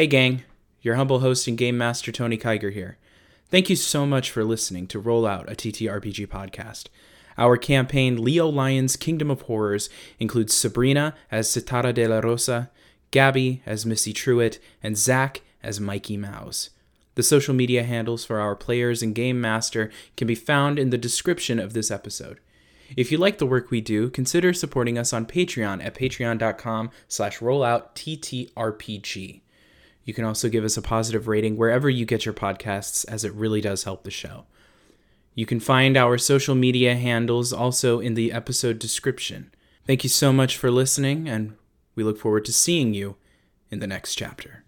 [0.04, 0.42] Hey, gang.
[0.82, 2.98] Your humble host and game master Tony Kiger here.
[3.48, 6.88] Thank you so much for listening to Roll Out, a TTRPG podcast.
[7.38, 12.70] Our campaign, Leo Lion's Kingdom of Horrors, includes Sabrina as Sitara de la Rosa,
[13.12, 16.68] Gabbi as Missy Truitt, and Zach as Mikey Mouse.
[17.14, 20.98] The social media handles for our players and game master can be found in the
[20.98, 22.40] description of this episode.
[22.94, 27.38] If you like the work we do, consider supporting us on Patreon at patreon.com slash
[27.38, 29.40] rolloutttrpg.
[30.04, 33.32] You can also give us a positive rating wherever you get your podcasts, as it
[33.32, 34.44] really does help the show.
[35.34, 39.52] You can find our social media handles also in the episode description.
[39.86, 41.56] Thank you so much for listening, and
[41.94, 43.16] we look forward to seeing you
[43.70, 44.63] in the next chapter.